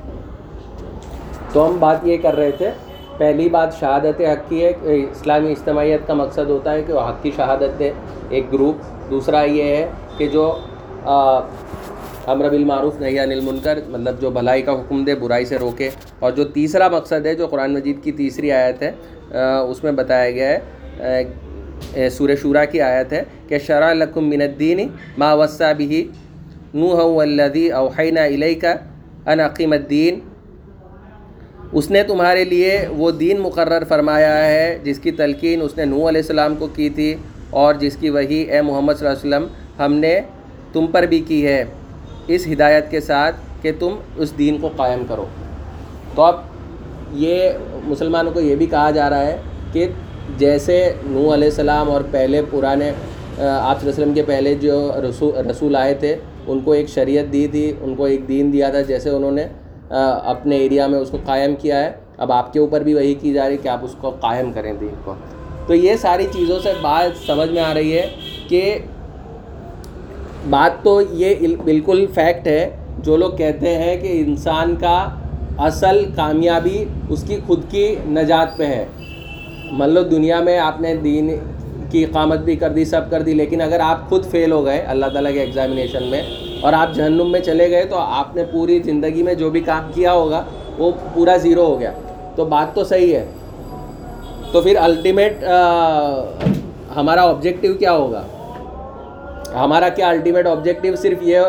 [1.53, 2.71] تو ہم بات یہ کر رہے تھے،
[3.17, 6.99] پہلی بات شہادت حق کی ہے، کہ اسلامی اجتماعیت کا مقصد ہوتا ہے کہ وہ
[6.99, 7.91] حق کی شہادت دے،
[8.29, 8.75] ایک گروپ
[9.09, 10.57] دوسرا یہ ہے کہ جو
[12.31, 16.31] امر بالمعروف نہیں انل منکر مطلب جو بھلائی کا حکم دے، برائی سے روکے۔ اور
[16.37, 18.91] جو تیسرا مقصد ہے، جو قرآن مجید کی تیسری آیت ہے
[19.69, 24.87] اس میں بتایا گیا ہے سورہ شورا کی آیت ہے کہ شرع لکم من الدین
[25.17, 26.07] ما وسع بھی
[26.73, 28.73] نوح والذی اوحینا الیکا
[29.31, 30.19] ان اقیم الدین۔
[31.77, 36.07] اس نے تمہارے لیے وہ دین مقرر فرمایا ہے جس کی تلقین اس نے نوح
[36.09, 37.13] علیہ السلام کو کی تھی
[37.61, 39.47] اور جس کی وہی اے محمد صلی اللہ علیہ وسلم
[39.79, 40.19] ہم نے
[40.73, 41.63] تم پر بھی کی ہے۔
[42.27, 45.25] اس ہدایت کے ساتھ کہ تم اس دین کو قائم کرو۔
[46.15, 46.35] تو اب
[47.13, 47.49] یہ
[47.83, 49.37] مسلمانوں کو یہ بھی کہا جا رہا ہے
[49.71, 49.87] کہ
[50.37, 52.95] جیسے نو علیہ السلام اور پہلے پرانے آپ
[53.37, 56.15] صلی اللہ علیہ وسلم کے پہلے جو رسول رسول آئے تھے،
[56.47, 59.47] ان کو ایک شریعت دی تھی، ان کو ایک دین دیا تھا، جیسے انہوں نے
[59.89, 63.33] اپنے ایریا میں اس کو قائم کیا ہے۔ اب آپ کے اوپر بھی وہی کی
[63.33, 65.13] جا رہی ہے کہ آپ اس کو قائم کریں دین کو۔
[65.67, 68.07] تو یہ ساری چیزوں سے بات سمجھ میں آ رہی ہے
[68.49, 68.77] کہ
[70.49, 72.69] بات تو یہ بالکل فیکٹ ہے۔
[73.03, 75.09] جو لوگ کہتے ہیں کہ انسان کا
[75.57, 78.85] اصل کامیابی اس کی خود کی نجات پہ ہے۔
[79.71, 81.37] مان لو دنیا میں آپ نے دین
[81.89, 84.79] کی اقامت بھی کر دی، سب کر دی، لیکن اگر آپ خود فیل ہو گئے
[84.79, 86.21] اللہ تعالیٰ کے ایگزامینیشن میں
[86.61, 89.91] اور آپ جہنم میں چلے گئے، تو آپ نے پوری زندگی میں جو بھی کام
[89.93, 90.43] کیا ہوگا،
[90.77, 91.91] وہ پورا زیرو ہو گیا۔
[92.35, 93.25] تو بات تو صحیح ہے۔
[94.51, 95.43] تو پھر الٹیمیٹ
[96.95, 98.23] ہمارا آبجیکٹیو کیا ہوگا؟
[99.55, 101.39] ہمارا کیا الٹیمیٹ آبجیکٹیو صرف یہ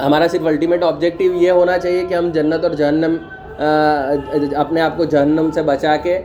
[0.00, 3.16] ہمارا صرف الٹیمیٹ آبجیکٹیو یہ ہونا چاہیے کہ ہم جنت اور جہنم
[4.56, 6.20] اپنے آپ کو جہنم سے بچا کے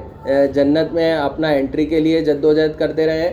[0.53, 3.29] جنت میں اپنا انٹری کے لیے جد و جہد کرتے رہیں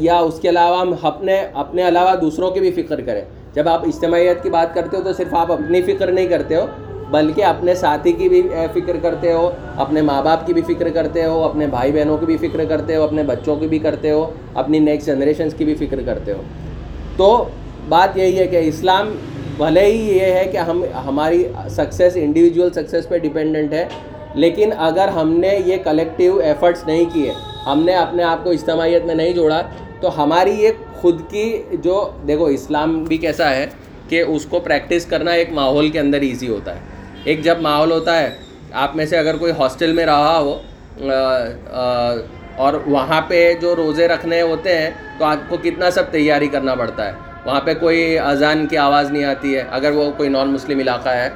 [0.00, 3.20] یا اس کے علاوہ ہم اپنے اپنے علاوہ دوسروں کی بھی فکر کریں۔
[3.54, 6.66] جب آپ اجتماعیت کی بات کرتے ہو تو صرف آپ اپنی فکر نہیں کرتے ہو
[7.10, 8.42] بلکہ اپنے ساتھی کی بھی
[8.74, 12.26] فکر کرتے ہو، اپنے ماں باپ کی بھی فکر کرتے ہو، اپنے بھائی بہنوں کی
[12.26, 15.74] بھی فکر کرتے ہو، اپنے بچوں کی بھی کرتے ہو، اپنی نیکسٹ جنریشنس کی بھی
[15.74, 16.42] فکر کرتے ہو۔
[17.16, 17.44] تو
[17.88, 19.14] بات یہی ہے کہ اسلام
[19.56, 23.84] بھلے ہی یہ ہے کہ ہم، ہماری سکسیس انڈیویجول سکسیس پہ ڈیپینڈنٹ ہے،
[24.34, 27.32] لیکن اگر ہم نے یہ کلیکٹیو ایفرٹس نہیں کیے،
[27.66, 29.62] ہم نے اپنے آپ کو اجتماعیت میں نہیں جوڑا،
[30.00, 33.66] تو ہماری ایک خود کی جو، دیکھو اسلام بھی کیسا ہے
[34.08, 36.80] کہ اس کو پریکٹس کرنا ایک ماحول کے اندر ایزی ہوتا ہے۔
[37.26, 38.28] ایک جب ماحول ہوتا ہے،
[38.72, 40.60] آپ میں سے اگر کوئی ہاسٹل میں رہا ہو
[42.56, 46.74] اور وہاں پہ جو روزے رکھنے ہوتے ہیں، تو آپ کو کتنا سب تیاری کرنا
[46.74, 47.12] پڑتا ہے؟
[47.44, 51.08] وہاں پہ کوئی اذان کی آواز نہیں آتی ہے۔ اگر وہ کوئی نان مسلم علاقہ
[51.08, 51.28] ہے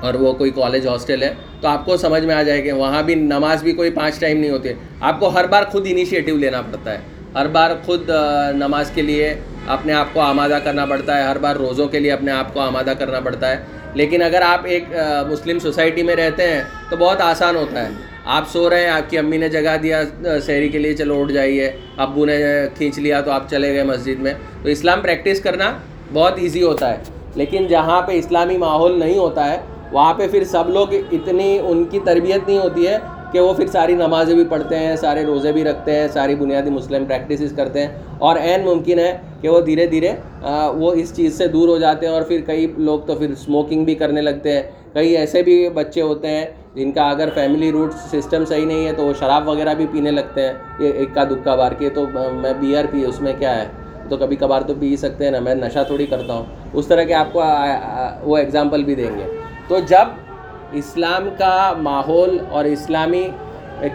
[0.00, 3.02] اور وہ کوئی کالج ہاسٹل ہے، تو آپ کو سمجھ میں آ جائے کہ وہاں
[3.02, 6.36] بھی نماز بھی کوئی پانچ ٹائم نہیں ہوتی۔ ہے آپ کو ہر بار خود انیشیٹو
[6.36, 6.98] لینا پڑتا ہے۔
[7.34, 8.10] ہر بار خود
[8.54, 9.34] نماز کے لیے
[9.66, 12.60] اپنے آپ کو آمادہ کرنا پڑتا ہے۔ ہر بار روزوں کے لیے اپنے آپ کو
[12.60, 13.56] آمادہ کرنا پڑتا ہے۔
[13.94, 14.84] لیکن اگر آپ ایک
[15.28, 17.88] مسلم سوسائٹی میں رہتے ہیں تو بہت آسان ہوتا ہے۔
[18.24, 20.02] آپ سو رہے ہیں، آپ کی امی نے جگہ دیا
[20.46, 22.38] شہری کے لیے چلو اٹھ جائیے، ابو نے
[22.76, 25.72] کھینچ لیا تو آپ چلے گئے مسجد میں۔ تو اسلام پریکٹس کرنا
[26.12, 26.96] بہت ایزی ہوتا ہے۔
[27.34, 29.56] لیکن جہاں پہ اسلامی ماحول نہیں ہوتا ہے،
[29.92, 32.96] وہاں پہ پھر سب لوگ اتنی، ان کی تربیت نہیں ہوتی ہے
[33.32, 36.70] کہ وہ پھر ساری نمازیں بھی پڑھتے ہیں، سارے روزے بھی رکھتے ہیں، ساری بنیادی
[36.70, 40.12] مسلم پریکٹسز کرتے ہیں۔ اور عین ممکن ہے کہ وہ دھیرے دھیرے
[40.74, 43.84] وہ اس چیز سے دور ہو جاتے ہیں اور پھر کئی لوگ تو پھر اسموکنگ
[43.84, 47.92] بھی کرنے لگتے ہیں۔ کئی ایسے بھی بچے ہوتے ہیں جن کا اگر فیملی روٹ
[47.94, 51.24] سسٹم صحیح نہیں ہے تو وہ شراب وغیرہ بھی پینے لگتے ہیں۔ یہ ایک کا
[51.24, 53.66] دکا بار۔ کے تو میں بیئر پی اس میں کیا ہے؟
[54.08, 57.02] تو کبھی کبھار تو پی سکتے ہیں نا۔ میں نشہ تھوڑی کرتا ہوں۔ اس طرح
[57.02, 57.42] کے آپ کو
[58.22, 59.36] وہ ایگزامپل بھی دیں گے۔
[59.68, 60.08] تو جب
[60.72, 63.28] اسلام کا ماحول اور اسلامی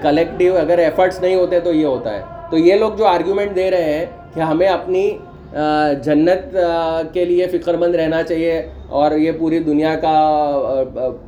[0.01, 3.71] کلیکٹیو اگر ایفرٹس نہیں ہوتے تو یہ ہوتا ہے۔ تو یہ لوگ جو آرگیومنٹ دے
[3.71, 5.17] رہے ہیں کہ ہمیں اپنی
[6.03, 6.57] جنت
[7.13, 10.83] کے لیے فکر مند رہنا چاہیے اور یہ پوری دنیا کا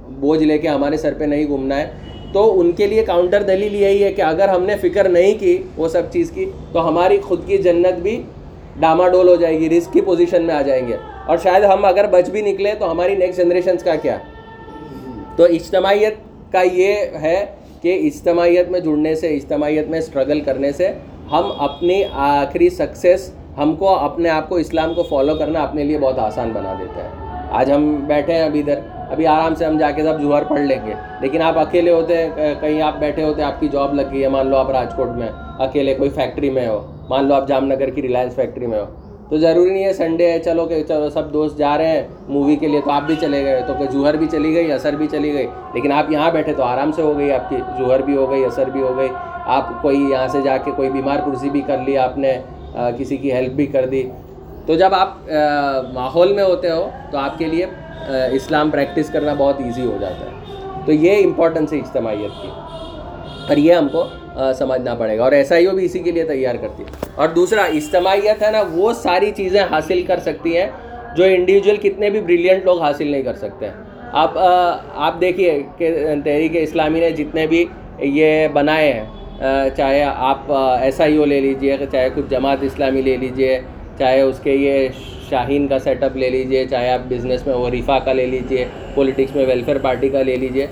[0.09, 1.89] بوجھ لے کے ہمارے سر پہ نہیں گھومنا ہے۔
[2.33, 5.63] تو ان کے لیے کاؤنٹر دلیل یہی ہے کہ اگر ہم نے فکر نہیں کی
[5.77, 8.21] وہ سب چیز کی، تو ہماری خود کی جنت بھی
[8.79, 10.95] ڈاما ڈول ہو جائے گی رسک کی پوزیشن میں آ جائیں گے۔
[11.27, 14.17] اور شاید ہم اگر بچ بھی نکلیں تو ہماری نیکسٹ جنریشنس کا کیا؟
[15.35, 16.13] تو اجتماعیت
[16.51, 17.45] کا یہ ہے
[17.81, 20.91] کہ اجتماعیت میں جڑنے سے، اجتماعیت میں اسٹرگل کرنے سے
[21.31, 25.99] ہم اپنی آخری سکسیس ہم کو اپنے آپ کو اسلام کو فالو کرنا اپنے لیے
[25.99, 27.09] بہت آسان بنا دیتا ہے۔
[27.51, 28.79] آج ہم بیٹھے ہیں ابھی ادھر،
[29.11, 32.17] ابھی آرام سے ہم جا کے سب جوہر پڑھ لیں گے۔ لیکن آپ اکیلے ہوتے
[32.17, 34.71] ہیں کہیں آپ بیٹھے ہوتے ہیں آپ کی جاب لگ گئی ہے۔ مان لو آپ
[34.71, 35.27] راجکوٹ میں،
[35.59, 38.85] اکیلے کوئی فیکٹری میں ہو۔ مان لو آپ جام نگر کی ریلائنس فیکٹری میں ہو۔
[39.29, 42.55] تو ضروری نہیں ہے سنڈے ہے، چلو کہ چلو سب دوست جا رہے ہیں مووی
[42.55, 45.07] کے لیے، تو آپ بھی چلے گئے۔ تو کہ جوہر بھی چلی گئی، اثر بھی
[45.11, 48.17] چلی گئی۔ لیکن آپ یہاں بیٹھے تو آرام سے ہو گئی، آپ کی جوہر بھی
[48.17, 49.07] ہو گئی، اثر بھی ہو گئی۔
[49.45, 52.41] آپ کوئی یہاں سے جا کے کوئی بیمار کرسی بھی کر لی آپ نے
[52.97, 54.03] کسی کی ہیلپ بھی کر دی۔
[54.65, 55.17] تو جب آپ
[55.93, 57.65] ماحول میں ہوتے ہو، تو آپ کے لیے
[58.31, 60.55] اسلام پریکٹس کرنا بہت ایزی ہو جاتا ہے۔
[60.85, 62.47] تو یہ امپورٹنس ہے اجتماعیت کی۔
[63.49, 64.03] اور یہ ہم کو
[64.57, 67.27] سمجھنا پڑے گا۔ اور ایسا ہی وہ بھی اسی کے لیے تیار کرتی ہے۔ اور
[67.27, 70.67] دوسرا، اجتماعیت ہے نا، وہ ساری چیزیں حاصل کر سکتی ہیں
[71.17, 73.67] جو انڈیویجول کتنے بھی بریلینٹ لوگ حاصل نہیں کر سکتے۔
[74.11, 74.31] آپ
[74.95, 77.65] آپ دیکھیے کہ تحریک اسلامی نے جتنے بھی
[77.99, 79.05] یہ بنائے ہیں
[79.39, 83.59] چاہے آپ ایس آئی او لے لیجیے، چاہے کچھ جماعت اسلامی لے لیجیے،
[83.99, 84.87] چاہے اس کے یہ
[85.29, 89.35] شاہین کا سیٹ اپ لے لیجیے، چاہے آپ بزنس میں وریفہ کا لے لیجیے پولیٹکس
[89.35, 90.65] میں ویلفیئر پارٹی کا لے لیجیے،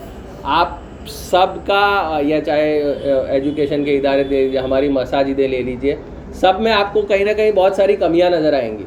[0.44, 0.76] آپ
[1.08, 2.82] سب کا یا چاہے
[3.30, 5.96] ایجوکیشن کے ادارے دے لیجیے ہماری مساجدیں لے لیجیے،
[6.40, 8.84] سب میں آپ کو کہیں نہ کہیں بہت ساری کمیاں نظر آئیں گی۔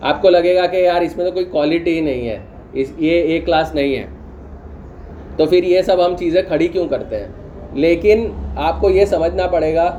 [0.00, 2.38] آپ کو لگے گا کہ یار اس میں تو کوئی کوالٹی ہی نہیں ہے،
[2.72, 4.04] اس، یہ اے کلاس نہیں ہے۔
[5.36, 7.28] تو پھر یہ سب ہم چیزیں کھڑی کیوں کرتے ہیں؟
[7.74, 9.98] لیکن آپ کو یہ سمجھنا پڑے گا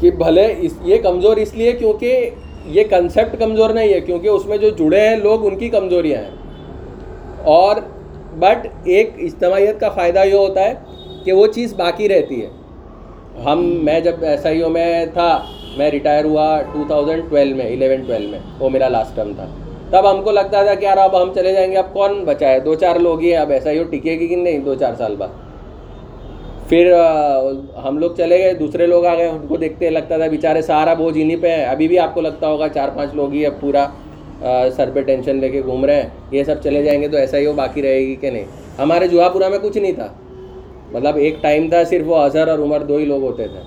[0.00, 2.30] کہ بھلے اس یہ کمزور اس لیے کیونکہ
[2.66, 6.22] یہ کنسیپٹ کمزور نہیں ہے، کیونکہ اس میں جو جڑے ہیں لوگ، ان کی کمزوریاں
[6.22, 6.30] ہیں۔
[7.44, 7.76] اور
[8.38, 10.74] بٹ ایک اجتماعیت کا فائدہ یہ ہوتا ہے
[11.24, 12.48] کہ وہ چیز باقی رہتی ہے۔
[13.44, 15.42] ہم میں جب ایس آئی او میں تھا،
[15.76, 19.46] میں ریٹائر ہوا ٹو تھاؤزینڈ ٹویلو میں الیون ٹویلو میں، وہ میرا لاسٹ ٹرم تھا۔
[19.90, 22.48] تب ہم کو لگتا تھا کہ یار، اب ہم چلے جائیں گے، اب کون بچا
[22.48, 24.74] ہے؟ دو چار لوگ ہی ہیں، اب ایسا ہی ہو ٹکے گی کہ نہیں؟ دو
[24.74, 25.28] چار سال بعد۔
[26.72, 26.92] پھر
[27.84, 30.94] ہم لوگ چلے گئے، دوسرے لوگ آ گئے، ان کو دیکھتے لگتا تھا، بیچارے سارا
[30.94, 33.60] بوجھ انہیں پہ ہے۔ ابھی بھی آپ کو لگتا ہوگا، چار پانچ لوگ ہی اب
[33.60, 33.86] پورا
[34.76, 37.38] سر پہ ٹینشن لے کے گھوم رہے ہیں۔ یہ سب چلے جائیں گے تو ایسا
[37.38, 38.44] ہی ہو باقی رہے گی کہ نہیں؟
[38.78, 40.08] ہمارے جوہا پورا میں کچھ نہیں تھا۔
[40.92, 43.60] مطلب ایک ٹائم تھا، صرف وہ اظہر اور عمر دو ہی لوگ ہوتے تھے۔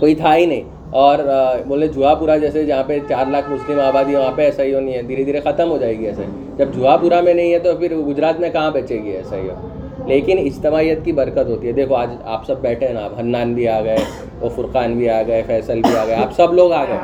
[0.00, 1.18] کوئی تھا ہی نہیں۔ اور
[1.66, 4.80] بولے جوا پورا جیسے جہاں پہ چار لاکھ مسلم آبادی، وہاں پہ ایسا ہی ہو
[4.80, 6.22] نہیں ہے۔ دھیرے دھیرے ختم ہو جائے گی ایسے
[6.56, 9.48] جب جوا پورا میں نہیں ہے تو پھر گجرات میں کہاں بچے گی ایسا ہی
[9.48, 13.20] ہو لیکن اجتماعیت کی برکت ہوتی ہے۔ دیکھو، آج آپ سب بیٹھے ہیں نا آپ
[13.20, 13.96] ہنان بھی آ گئے،
[14.40, 16.98] وہ فرقان بھی آ گئے، فیصل بھی آ گئے، آپ سب لوگ آ گئے۔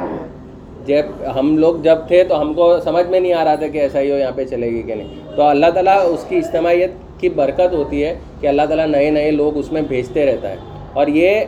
[0.87, 3.79] جب ہم لوگ جب تھے تو ہم کو سمجھ میں نہیں آ رہا تھا کہ
[3.79, 6.91] ایسا ہی ہو، یہاں پہ چلے گی کہ نہیں۔ تو اللہ تعالیٰ اس کی اجتماعیت
[7.19, 10.57] کی برکت ہوتی ہے کہ اللہ تعالیٰ نئے نئے لوگ اس میں بھیجتے رہتا ہے۔
[10.93, 11.41] اور یہ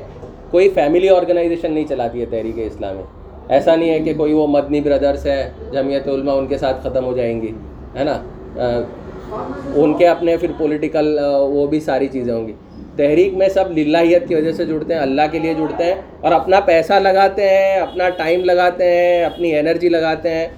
[0.51, 3.03] کوئی فیملی آرگنائزیشن نہیں چلاتی ہے تحریک اسلامی۔
[3.49, 7.05] ایسا نہیں ہے کہ کوئی وہ مدنی بردرس ہے، جمعیت علماء ان کے ساتھ ختم
[7.05, 7.53] ہو جائیں گی،
[7.97, 8.21] ہے نا؟
[9.75, 12.53] ان کے اپنے پھر پولیٹیکل وہ بھی ساری چیزیں ہوں گی۔
[12.97, 16.33] تحریک میں سب للہیت کی وجہ سے جڑتے ہیں، اللہ کے لیے جڑتے ہیں اور
[16.33, 20.49] اپنا پیسہ لگاتے ہیں، اپنا ٹائم لگاتے ہیں، اپنی انرجی لگاتے ہیں۔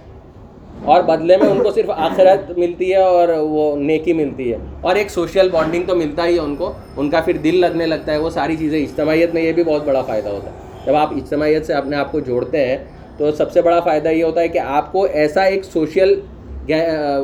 [0.85, 4.96] اور بدلے میں ان کو صرف آخرت ملتی ہے اور وہ نیکی ملتی ہے۔ اور
[4.96, 8.12] ایک سوشل بانڈنگ تو ملتا ہی ہے ان کو۔ ان کا پھر دل لگنے لگتا
[8.12, 10.56] ہے، وہ ساری چیزیں۔ اجتماعیت میں یہ بھی بہت بڑا فائدہ ہوتا ہے۔
[10.87, 12.78] جب آپ اجتماعیت سے اپنے آپ کو جوڑتے ہیں
[13.16, 16.20] تو سب سے بڑا فائدہ یہ ہوتا ہے کہ آپ کو ایسا ایک سوشل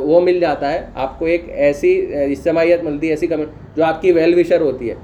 [0.02, 3.26] وہ مل جاتا ہے۔ آپ کو ایک ایسی اجتماعیت ملتی ہے، ایسی
[3.76, 4.94] جو آپ کی ویل وشر ہوتی ہے۔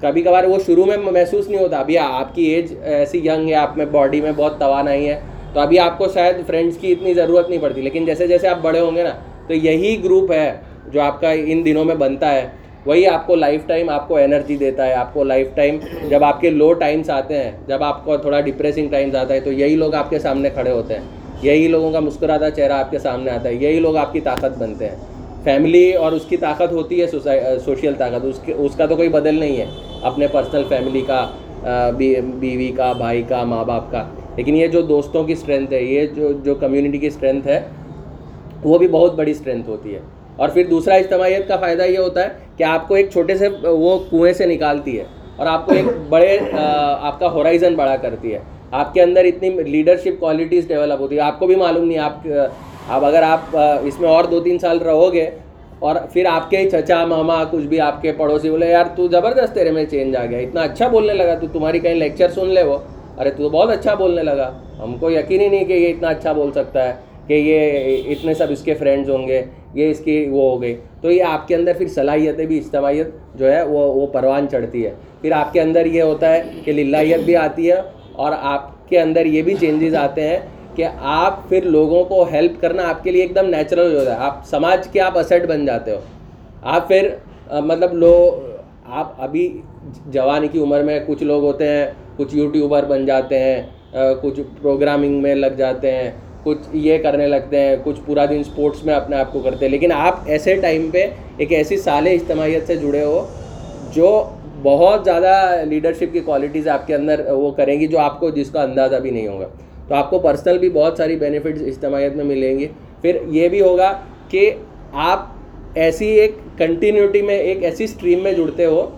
[0.00, 3.54] کبھی کبھار وہ شروع میں محسوس نہیں ہوتا۔ ابھی آپ کی ایج ایسی ینگ ہے،
[3.54, 5.20] آپ میں باڈی میں بہت توانائی ہے،
[5.52, 8.58] تو ابھی آپ کو شاید فرینڈس کی اتنی ضرورت نہیں پڑتی۔ لیکن جیسے جیسے آپ
[8.62, 9.12] بڑے ہوں گے نا،
[9.46, 10.52] تو یہی گروپ ہے
[10.92, 12.46] جو آپ کا ان دنوں میں بنتا ہے۔
[12.86, 16.24] وہی آپ کو لائف ٹائم آپ کو انرجی دیتا ہے۔ آپ کو لائف ٹائم جب
[16.24, 19.52] آپ کے لو ٹائمس آتے ہیں، جب آپ کو تھوڑا ڈپریسنگ ٹائمس آتا ہے، تو
[19.52, 22.98] یہی لوگ آپ کے سامنے کھڑے ہوتے ہیں۔ یہی لوگوں کا مسکراتا چہرہ آپ کے
[22.98, 24.96] سامنے آتا ہے، یہی لوگ آپ کی طاقت بنتے ہیں۔
[25.44, 27.06] فیملی اور اس کی طاقت ہوتی ہے
[27.64, 29.66] سوشل طاقت، اس کے، اس کا تو کوئی بدل نہیں ہے۔
[30.02, 31.30] اپنے پرسنل فیملی کا
[32.38, 34.04] بیوی کا، بھائی کا، ماں باپ کا۔
[34.36, 37.60] لیکن یہ جو دوستوں کی اسٹرینتھ ہے، یہ جو جو کمیونٹی کی اسٹرینتھ ہے،
[38.64, 40.00] وہ بھی بہت بڑی اسٹرینتھ ہوتی ہے۔
[40.36, 43.48] اور پھر دوسرا اجتماعیت کا فائدہ یہ ہوتا ہے کہ آپ کو ایک چھوٹے سے
[43.62, 45.04] وہ کنویں سے نکالتی ہے
[45.36, 46.38] اور آپ کو ایک بڑے
[47.00, 48.38] آپ کا ہورائزن بڑا کرتی ہے۔
[48.70, 52.26] آپ کے اندر اتنی لیڈرشپ کوالٹیز ڈیولپ ہوتی ہے۔ آپ کو بھی معلوم نہیں، آپ
[52.88, 55.28] اب اگر آپ، اس میں اور دو تین سال رہو گے
[55.78, 59.54] اور پھر آپ کے چچا، ماما، کچھ بھی آپ کے پڑوسی بولے، یار تو زبردست
[59.54, 62.62] تیرے میں چینج آ گیا، اتنا اچھا بولنے لگا، تو تمہاری کہیں لیکچر سن لے
[62.62, 62.78] وہ.
[63.18, 66.32] ارے تو بہت اچھا بولنے لگا۔ ہم کو یقین ہی نہیں کہ یہ اتنا اچھا
[66.32, 66.94] بول سکتا ہے
[67.26, 69.42] کہ یہ اتنے سب اس کے فرینڈز ہوں گے،
[69.74, 73.08] یہ اس کی وہ ہو گئی۔ تو یہ آپ کے اندر پھر صلاحیتیں بھی، اجتماعیت
[73.34, 76.72] جو ہے وہ وہ پروان چڑھتی ہے۔ پھر آپ کے اندر یہ ہوتا ہے کہ
[76.72, 77.80] للہیت بھی آتی ہے
[78.20, 80.38] اور آپ کے اندر یہ بھی چینجز آتے ہیں
[80.74, 84.14] کہ آپ پھر لوگوں کو ہیلپ کرنا آپ کے لیے ایک دم نیچرل ہو جاتا
[84.14, 86.00] ہے۔ آپ سماج کے آپ اسیٹ بن جاتے ہو۔
[86.62, 87.08] آپ پھر
[87.64, 88.14] مطلب لو،
[88.86, 89.60] آپ ابھی
[90.06, 93.62] جوانی کی عمر میں کچھ لوگ ہوتے ہیں، کچھ یوٹیوبر بن جاتے ہیں
[94.22, 96.10] کچھ پروگرامنگ میں لگ جاتے ہیں،
[96.42, 99.70] کچھ یہ کرنے لگتے ہیں، کچھ پورا دن اسپورٹس میں اپنے آپ کو کرتے ہیں۔
[99.70, 101.06] لیکن آپ ایسے ٹائم پہ
[101.36, 103.26] ایک ایسی سال اجتماعیت سے جڑے ہو
[103.92, 104.08] جو
[104.62, 108.50] بہت زیادہ لیڈرشپ کی کوالٹیز آپ کے اندر وہ کریں گی جو آپ کو جس
[108.50, 109.46] کا اندازہ بھی نہیں ہوگا۔
[109.88, 112.66] تو آپ کو پرسنل بھی بہت ساری بینیفٹس اجتماعیت میں ملیں گی۔
[113.02, 113.92] پھر یہ بھی ہوگا
[114.28, 114.50] کہ
[114.92, 115.26] آپ
[115.74, 118.88] ایسی ایک کنٹینیوٹی میں، ایک ایسی اسٹریم میں جڑتے ہو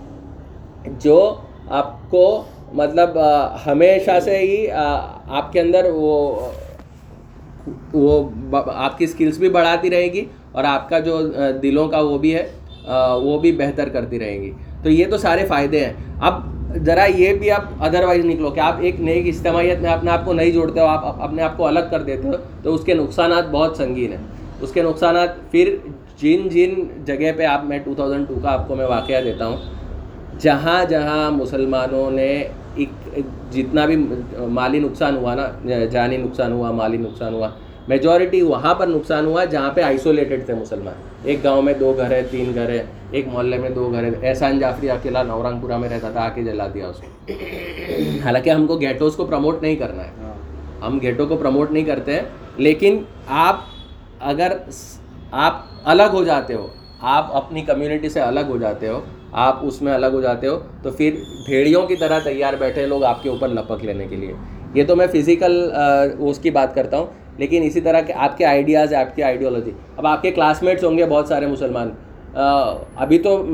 [1.01, 1.19] جو
[1.71, 2.43] آپ کو
[2.75, 3.19] مطلب
[3.67, 6.49] ہمیشہ سے ہی آپ کے اندر وہ
[7.95, 8.23] وہ
[8.67, 11.21] آپ کی اسکلس بھی بڑھاتی رہے گی اور آپ کا جو
[11.63, 12.47] دلوں کا وہ بھی ہے
[13.23, 14.51] وہ بھی بہتر کرتی رہیں گی۔
[14.83, 16.41] تو یہ تو سارے فائدے ہیں۔ اب
[16.87, 20.33] ذرا یہ بھی آپ ادروائز نکلو کہ آپ ایک نیک اجتماعیت میں اپنے آپ کو
[20.33, 23.51] نہیں جوڑتے ہو، آپ اپنے آپ کو الگ کر دیتے ہو، تو اس کے نقصانات
[23.51, 24.23] بہت سنگین ہیں۔
[24.61, 25.75] اس کے نقصانات پھر
[26.23, 29.47] جن جن جگہ پہ آپ، میں ٹو تھاؤزنڈ ٹو کا آپ کو میں واقعہ دیتا
[29.47, 29.57] ہوں،
[30.41, 32.33] جہاں جہاں مسلمانوں نے
[32.75, 33.19] ایک
[33.51, 33.97] جتنا بھی
[34.59, 35.47] مالی نقصان ہوا نا،
[35.93, 37.49] جانی نقصان ہوا، مالی نقصان ہوا
[37.89, 42.11] میجورٹی وہاں پر نقصان ہوا جہاں پہ آئسولیٹڈ تھے مسلمان۔ ایک گاؤں میں دو گھر
[42.11, 45.77] ہے تین گھر ہے ایک محلے میں دو گھر ہے احسان جعفری اکیلا نورنگ پورہ
[45.77, 47.33] میں رہتا تھا، آ کے جلا دیا اس کو۔
[48.25, 50.31] حالانکہ ہم کو گیٹوز کو پروموٹ نہیں کرنا ہے۔
[50.83, 52.23] ہم گیٹو کو پروموٹ نہیں کرتے ہیں،
[52.57, 53.61] لیکن آپ
[54.21, 54.53] اگر
[55.33, 56.67] آپ الگ ہو جاتے ہو،
[57.01, 59.01] آپ اپنی کمیونٹی سے الگ ہو جاتے ہو،
[59.33, 61.15] آپ اس میں الگ ہو جاتے ہو، تو پھر
[61.47, 64.33] بھیڑیوں کی طرح تیار بیٹھے لوگ آپ کے اوپر لپک لینے کے لیے۔
[64.75, 65.71] یہ تو میں فزیکل
[66.19, 67.07] اس کی بات کرتا ہوں۔
[67.39, 70.85] لیکن اسی طرح کے آپ کے آئیڈیاز آپ کی آئیڈیالوجی اب آپ کے کلاس میٹس
[70.85, 71.91] ہوں گے بہت سارے مسلمان۔
[72.35, 73.45] ابھی تو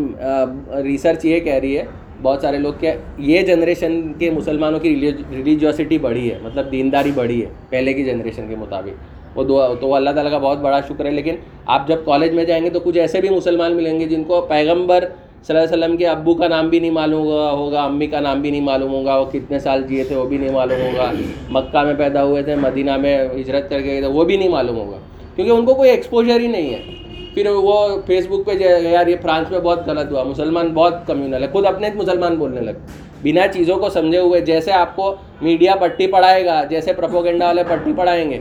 [0.84, 1.84] ریسرچ یہ کہہ رہی ہے،
[2.22, 7.40] بہت سارے لوگ کہ یہ جنریشن کے مسلمانوں کی ریلیجیوسٹی بڑھی ہے مطلب دینداری بڑھی
[7.42, 11.04] ہے، پہلے کی جنریشن کے مطابق۔ وہ دعا، تو اللہ تعالیٰ کا بہت بڑا شکر
[11.04, 11.36] ہے، لیکن
[11.66, 14.40] آپ جب کالج میں جائیں گے تو کچھ ایسے بھی مسلمان ملیں گے جن کو
[14.48, 15.04] پیغمبر
[15.44, 18.20] صلی اللہ علیہ وسلم کے ابو کا نام بھی نہیں معلوم ہوگا ہوگا، امی کا
[18.20, 21.12] نام بھی نہیں معلوم ہوگا، وہ کتنے سال جیے تھے وہ بھی نہیں معلوم ہوگا،
[21.50, 24.76] مکہ میں پیدا ہوئے تھے، مدینہ میں ہجرت کر گئے تھے، وہ بھی نہیں معلوم
[24.76, 24.98] ہوگا۔
[25.36, 26.82] کیونکہ ان کو کوئی ایکسپوجر ہی نہیں ہے۔
[27.34, 31.42] پھر وہ فیس بک پہ یار یہ فرانس میں بہت غلط ہوا، مسلمان بہت کمیونل
[31.42, 35.74] ہے خود اپنے مسلمان بولنے لگے۔ بنا چیزوں کو سمجھے ہوئے، جیسے آپ کو میڈیا
[35.74, 38.40] پٹی پڑھائے گا، جیسے پروپوگنڈا والے پٹی پڑھائیں گے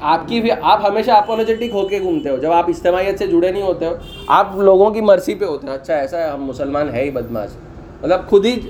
[0.00, 3.50] آپ کی بھی آپ ہمیشہ اپولوجیٹک ہو کے گھومتے ہو، جب آپ اجتماعیت سے جڑے
[3.52, 3.94] نہیں ہوتے ہو،
[4.26, 7.50] آپ لوگوں کی مرضی پہ ہوتے ہو۔ اچھا ایسا ہے، ہم مسلمان ہے ہی بدماش۔
[8.02, 8.60] مطلب خود ہی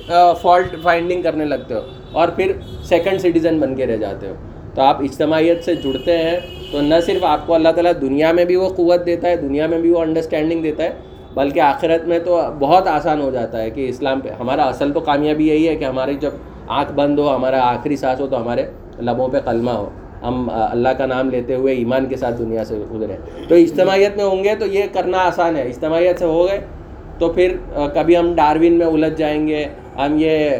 [0.40, 1.80] فالٹ فائنڈنگ کرنے لگتے ہو
[2.12, 2.52] اور پھر
[2.84, 4.34] سیکنڈ سٹیزن بن کے رہ جاتے ہو۔
[4.74, 6.40] تو آپ اجتماعیت سے جڑتے ہیں
[6.72, 9.66] تو نہ صرف آپ کو اللہ تعالیٰ دنیا میں بھی وہ قوت دیتا ہے، دنیا
[9.66, 10.90] میں بھی وہ انڈرسٹینڈنگ دیتا ہے،
[11.34, 15.00] بلکہ آخرت میں تو بہت آسان ہو جاتا ہے کہ اسلام پہ ہمارا اصل تو
[15.00, 16.30] کامیابی یہی ہے کہ ہماری جب
[16.68, 18.66] آنکھ بند ہو، ہمارا آخری سانس ہو، تو ہمارے
[19.00, 19.90] لبوں پہ قلمہ ہو۔
[20.22, 23.16] ہم اللہ کا نام لیتے ہوئے ایمان کے ساتھ دنیا سے گزرے۔
[23.48, 26.58] تو اجتماعیت میں ہوں گے تو یہ کرنا آسان ہے۔ اجتماعیت سے ہو گئے
[27.18, 27.56] تو پھر
[27.94, 29.64] کبھی ہم ڈاروین میں الجھ جائیں گے،
[29.96, 30.50] ہم یہ،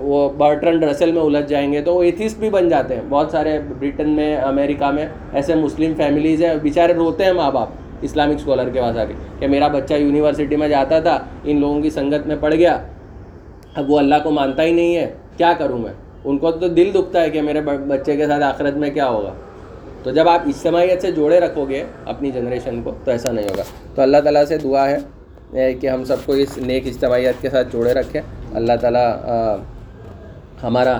[0.00, 3.30] وہ برٹرنڈ رسل میں الجھ جائیں گے تو وہ ایتھسٹ بھی بن جاتے ہیں۔ بہت
[3.30, 7.68] سارے برٹن میں، امریکہ میں ایسے مسلم فیملیز ہیں، بیچارے روتے ہیں ماں باپ،
[8.02, 11.80] اسلامک اسکالر کے پاس آ کے، کہ میرا بچہ یونیورسٹی میں جاتا تھا، ان لوگوں
[11.82, 12.76] کی سنگت میں پڑ گیا،
[13.74, 15.92] اب وہ اللہ کو مانتا ہی نہیں ہے۔ کیا کروں میں؟
[16.24, 19.32] ان کو تو دل دکھتا ہے کہ میرے بچے کے ساتھ آخرت میں کیا ہوگا۔
[20.02, 23.62] تو جب آپ اجتماعیت سے جوڑے رکھو گے اپنی جنریشن کو، تو ایسا نہیں ہوگا۔
[23.94, 27.68] تو اللہ تعالیٰ سے دعا ہے کہ ہم سب کو اس نیک اجتماعیت کے ساتھ
[27.72, 28.20] جوڑے رکھیں
[28.54, 29.12] اللہ تعالیٰ
[30.62, 30.98] ہمارا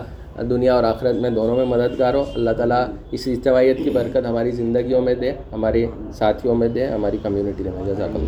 [0.51, 4.51] دنیا اور آخرت میں دونوں میں مددگار ہو اللہ تعالیٰ اس اجتماعیت کی برکت ہماری
[4.51, 8.19] زندگیوں میں دے، ہمارے ساتھیوں میں دے، ہماری کمیونٹی میں۔ جزاک اللہ۔